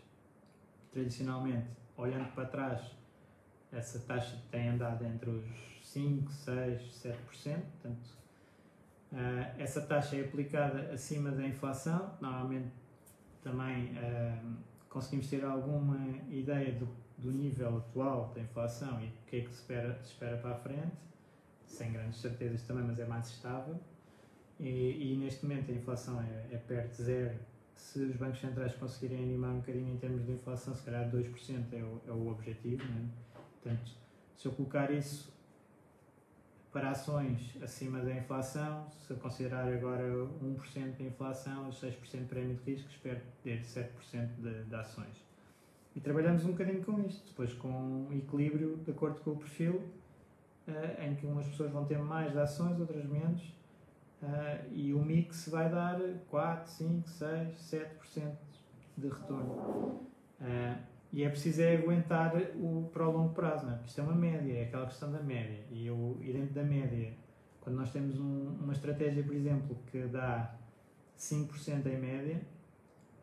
[0.92, 2.90] Tradicionalmente, olhando para trás,
[3.72, 5.44] essa taxa tem andado entre os
[5.82, 7.16] 5, 6, 7%.
[7.22, 8.15] Portanto,
[9.58, 12.14] essa taxa é aplicada acima da inflação.
[12.20, 12.72] Normalmente,
[13.42, 14.56] também uh,
[14.88, 15.98] conseguimos ter alguma
[16.28, 20.12] ideia do, do nível atual da inflação e o que é que se espera, se
[20.12, 21.06] espera para a frente
[21.66, 23.78] sem grandes certezas também, mas é mais estável.
[24.58, 27.38] E, e neste momento a inflação é, é, perto de zero.
[27.74, 31.72] Se os bancos centrais conseguirem animar um bocadinho em termos de inflação, se calhar 2%
[31.72, 32.82] é o, é o objetivo.
[32.84, 33.08] Né?
[33.62, 33.92] Portanto,
[34.34, 35.30] se eu colocar isso
[36.76, 40.04] para ações acima da inflação, se eu considerar agora
[40.44, 43.88] 1% de inflação, 6% de prémio de risco, espero ter 7%
[44.36, 45.24] de, de ações.
[45.94, 49.76] E trabalhamos um bocadinho com isto, depois com um equilíbrio de acordo com o perfil
[50.68, 53.42] uh, em que umas pessoas vão ter mais de ações, outras menos,
[54.22, 55.98] uh, e o mix vai dar
[56.28, 57.58] 4, 5, 6,
[58.12, 58.36] 7%
[58.98, 60.02] de retorno.
[60.42, 60.76] Uh,
[61.12, 63.76] e é preciso é aguentar o, para o longo prazo, não é?
[63.76, 65.64] Porque isto é uma média, é aquela questão da média.
[65.70, 67.12] E, eu, e dentro da média,
[67.60, 70.54] quando nós temos um, uma estratégia, por exemplo, que dá
[71.18, 72.40] 5% em média,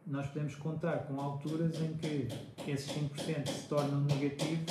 [0.05, 2.27] nós podemos contar com alturas em que
[2.67, 4.65] esses 5% se tornam negativos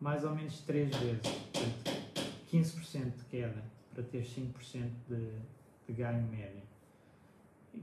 [0.00, 1.20] mais ou menos 3 vezes.
[1.52, 1.98] Portanto,
[2.52, 3.62] 15% de queda
[3.92, 5.32] para ter 5% de,
[5.86, 6.62] de ganho médio.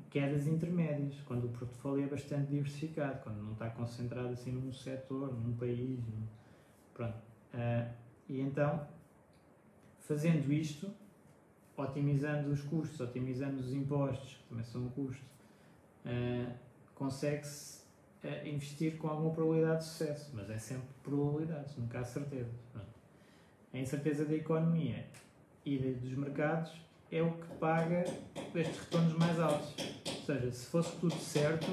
[0.10, 5.34] Quedas intermédias, quando o portfólio é bastante diversificado, quando não está concentrado assim num setor,
[5.34, 6.00] num país.
[6.00, 6.28] Num...
[6.94, 7.18] Pronto.
[7.54, 7.94] Uh,
[8.28, 8.88] e então,
[10.00, 10.92] fazendo isto,
[11.78, 15.24] otimizando os custos, otimizando os impostos, que também são um custo,
[16.06, 16.52] uh,
[16.96, 17.86] consegue-se
[18.26, 22.50] é investir com alguma probabilidade de sucesso, mas é sempre probabilidades, nunca há certeza.
[23.72, 25.06] A incerteza da economia
[25.64, 26.72] e dos mercados
[27.16, 28.04] é o que paga
[28.54, 29.74] estes retornos mais altos.
[30.06, 31.66] Ou seja, se fosse tudo certo,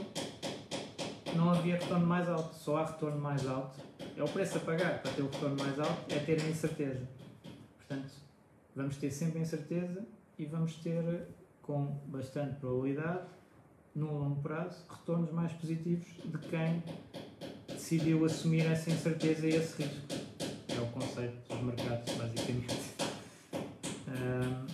[1.34, 3.80] não havia retorno mais alto, só há retorno mais alto.
[4.16, 7.09] É o preço a pagar para ter o retorno mais alto, é ter a incerteza.
[7.76, 8.12] Portanto,
[8.76, 10.07] vamos ter sempre a incerteza
[10.38, 11.26] e vamos ter
[11.61, 13.26] com bastante probabilidade
[13.97, 16.84] no longo prazo, retornos mais positivos de quem
[17.66, 20.14] decidiu assumir essa incerteza e esse risco.
[20.68, 22.93] É o conceito dos mercados, basicamente.
[24.12, 24.66] Um,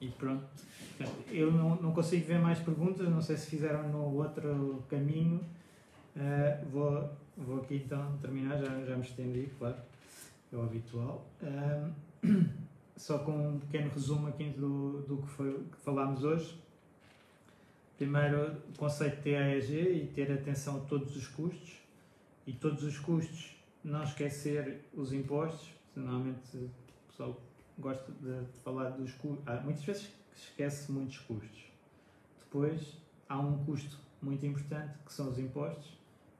[0.00, 0.44] e pronto.
[1.30, 5.40] Eu não, não consigo ver mais perguntas, não sei se fizeram no outro caminho.
[6.16, 9.76] Uh, vou, vou aqui então terminar, já, já me estendi, claro,
[10.52, 11.24] é o habitual.
[11.42, 12.48] Um,
[12.96, 16.58] só com um pequeno resumo aqui do, do que, foi, que falámos hoje.
[17.96, 21.78] Primeiro, o conceito de TAEG e ter atenção a todos os custos.
[22.46, 25.68] E todos os custos, não esquecer os impostos.
[25.94, 26.70] Normalmente o
[27.08, 27.40] pessoal
[27.78, 29.44] gosta de falar dos custos.
[29.64, 31.66] Muitas vezes esquece muitos custos.
[32.40, 32.96] Depois,
[33.28, 35.96] há um custo muito importante que são os impostos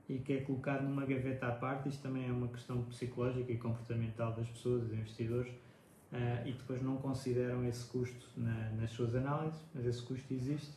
[0.09, 1.89] e que é colocado numa gaveta à parte.
[1.89, 5.53] Isto também é uma questão psicológica e comportamental das pessoas, dos investidores,
[6.13, 10.73] uh, e depois não consideram esse custo na, nas suas análises, mas esse custo existe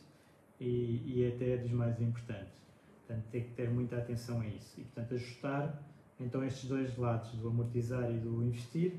[0.60, 2.60] e, e até é dos mais importantes.
[2.98, 5.82] Portanto, tem que ter muita atenção a isso e, portanto, ajustar
[6.20, 8.94] então estes dois lados, do amortizar e do investir,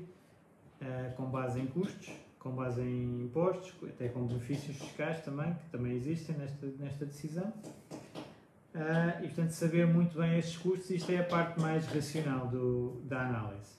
[1.16, 5.96] com base em custos, com base em impostos, até com benefícios fiscais também, que também
[5.96, 7.52] existem nesta, nesta decisão.
[8.74, 13.00] Uh, e, portanto, saber muito bem estes custos, isto é a parte mais racional do,
[13.04, 13.72] da análise.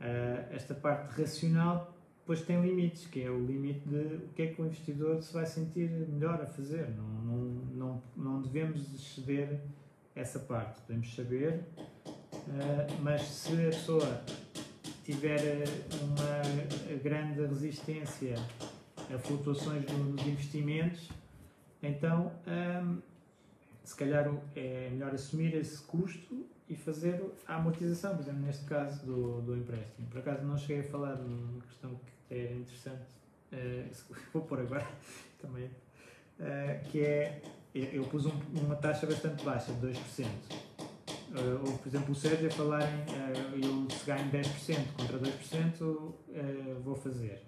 [0.00, 4.46] Uh, esta parte racional depois tem limites, que é o limite de o que é
[4.46, 6.90] que o investidor se vai sentir melhor a fazer.
[6.90, 7.38] Não, não,
[7.74, 9.60] não, não devemos exceder
[10.14, 10.80] essa parte.
[10.82, 14.22] Podemos saber, uh, mas se a pessoa
[15.04, 15.64] tiver
[16.02, 18.36] uma grande resistência
[19.14, 21.10] a flutuações nos investimentos,
[21.82, 23.02] então um,
[23.84, 24.26] se calhar
[24.56, 29.56] é melhor assumir esse custo e fazer a amortização, por exemplo, neste caso do, do
[29.56, 30.08] empréstimo.
[30.08, 33.04] Por acaso não cheguei a falar de uma questão que é interessante,
[33.52, 34.86] uh, vou pôr agora
[35.40, 37.42] também, uh, que é,
[37.74, 40.26] eu pus um, uma taxa bastante baixa, de 2%.
[41.34, 45.18] Uh, ou, por exemplo, o Sérgio a falar em uh, eu se ganho 10% contra
[45.18, 46.14] 2%, uh,
[46.84, 47.42] vou fazer.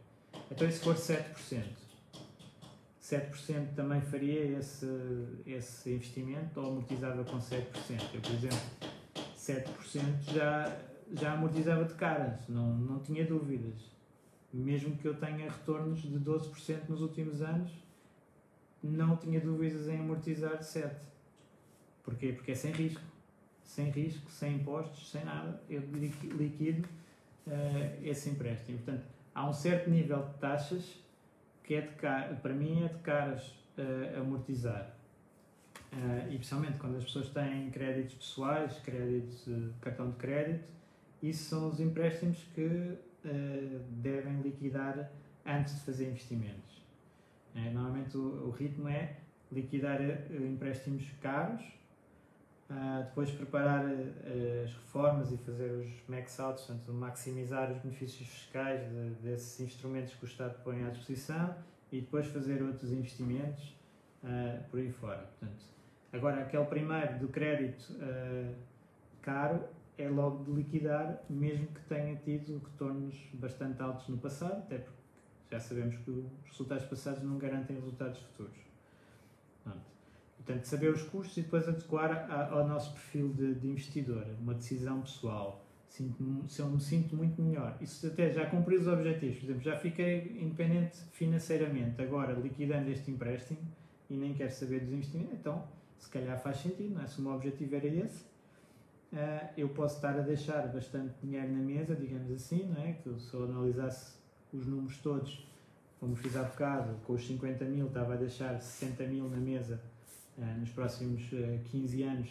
[0.50, 1.62] Então, e se for 7%?
[3.00, 4.88] 7% também faria esse,
[5.46, 7.62] esse investimento ou amortizava com 7%?
[8.12, 8.58] Eu, por exemplo,
[9.38, 10.76] 7% já,
[11.12, 13.94] já amortizava de caras, não, não tinha dúvidas.
[14.52, 17.70] Mesmo que eu tenha retornos de 12% nos últimos anos,
[18.82, 20.90] não tinha dúvidas em amortizar de 7%.
[22.02, 22.32] Porquê?
[22.32, 23.00] Porque é sem risco.
[23.66, 25.60] Sem risco, sem impostos, sem nada.
[25.68, 26.88] Eu liquido
[27.46, 27.50] uh,
[28.02, 28.78] esse empréstimo.
[28.78, 29.04] Portanto,
[29.34, 31.04] há um certo nível de taxas
[31.66, 34.94] que é de para mim é de caras uh, amortizar.
[35.92, 40.64] Uh, e principalmente quando as pessoas têm créditos pessoais, créditos de cartão de crédito,
[41.22, 42.98] isso são os empréstimos que uh,
[43.90, 45.10] devem liquidar
[45.44, 46.82] antes de fazer investimentos.
[47.54, 49.16] Uh, normalmente o, o, ritmo é
[49.50, 50.00] liquidar
[50.30, 51.62] empréstimos caros,
[53.04, 59.60] depois preparar as reformas e fazer os max-outs, portanto maximizar os benefícios fiscais de, desses
[59.60, 61.54] instrumentos que o Estado põe à disposição
[61.92, 63.76] e depois fazer outros investimentos
[64.70, 65.18] por aí fora.
[65.18, 65.64] Portanto,
[66.16, 68.54] Agora, aquele primeiro do crédito uh,
[69.20, 69.62] caro
[69.98, 74.98] é logo de liquidar, mesmo que tenha tido retornos bastante altos no passado, até porque
[75.50, 78.65] já sabemos que os resultados passados não garantem resultados futuros.
[80.46, 85.00] Portanto, saber os custos e depois adequar ao nosso perfil de, de, investidor, uma decisão
[85.00, 85.66] pessoal.
[85.88, 87.76] Sinto se eu me sinto muito melhor.
[87.80, 89.38] Isso até já cumpri os objetivos.
[89.38, 93.58] Por exemplo, já fiquei independente financeiramente, agora liquidando este empréstimo
[94.08, 95.66] e nem quero saber dos investimentos, então
[95.98, 97.06] se calhar faz sentido, não é?
[97.08, 98.22] se o meu objetivo era esse,
[99.12, 102.92] uh, eu posso estar a deixar bastante dinheiro na mesa, digamos assim, não é?
[102.92, 104.14] que se eu analisasse
[104.52, 105.44] os números todos,
[105.98, 109.80] como fiz há bocado, com os 50 mil, estava a deixar 60 mil na mesa
[110.36, 112.28] nos próximos uh, eh, 15 anos,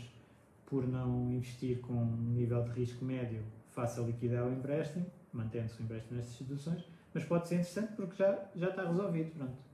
[0.66, 3.42] por não investir com um nível de risco médio,
[3.72, 6.84] faça liquidar o empréstimo, mantendo-se o empréstimo nestas instituições,
[7.14, 9.66] mas pode ser interessante porque já, já está resolvido, pronto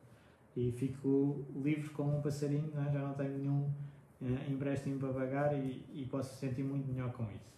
[0.56, 2.92] e fico livre como um passarinho, não é?
[2.92, 3.70] já não tenho nenhum
[4.22, 7.52] uh, empréstimo para pagar e, e posso sentir muito melhor com isso.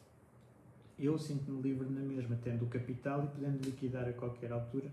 [1.00, 4.92] Eu sinto-me livre na mesma, tendo o capital e podendo liquidar a qualquer altura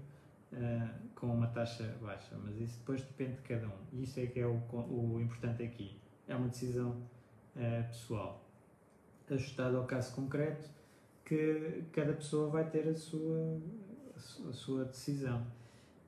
[0.52, 3.78] uh, com uma taxa baixa, mas isso depois depende de cada um.
[3.92, 5.96] E isso é que é o, o importante aqui.
[6.26, 6.90] É uma decisão
[7.56, 8.44] uh, pessoal,
[9.30, 10.68] ajustada ao caso concreto,
[11.24, 13.60] que cada pessoa vai ter a sua,
[14.48, 15.46] a sua decisão.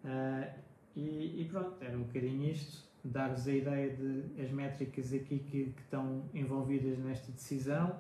[0.05, 0.61] Uh,
[0.95, 5.72] e, e, pronto, era um bocadinho isto, dar-vos a ideia de as métricas aqui que,
[5.72, 7.99] que estão envolvidas nesta decisão,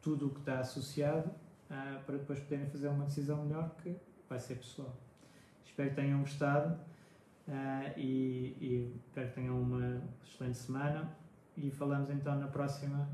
[0.00, 1.30] tudo o que está associado,
[1.70, 3.96] uh, para depois poderem fazer uma decisão melhor que
[4.28, 4.96] vai ser pessoal.
[5.64, 6.74] Espero que tenham gostado
[7.48, 11.16] uh, e, e, espero que tenham uma excelente semana
[11.56, 13.08] e falamos então na próxima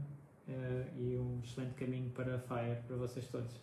[0.97, 3.63] e um excelente caminho para a FIRE para vocês todos.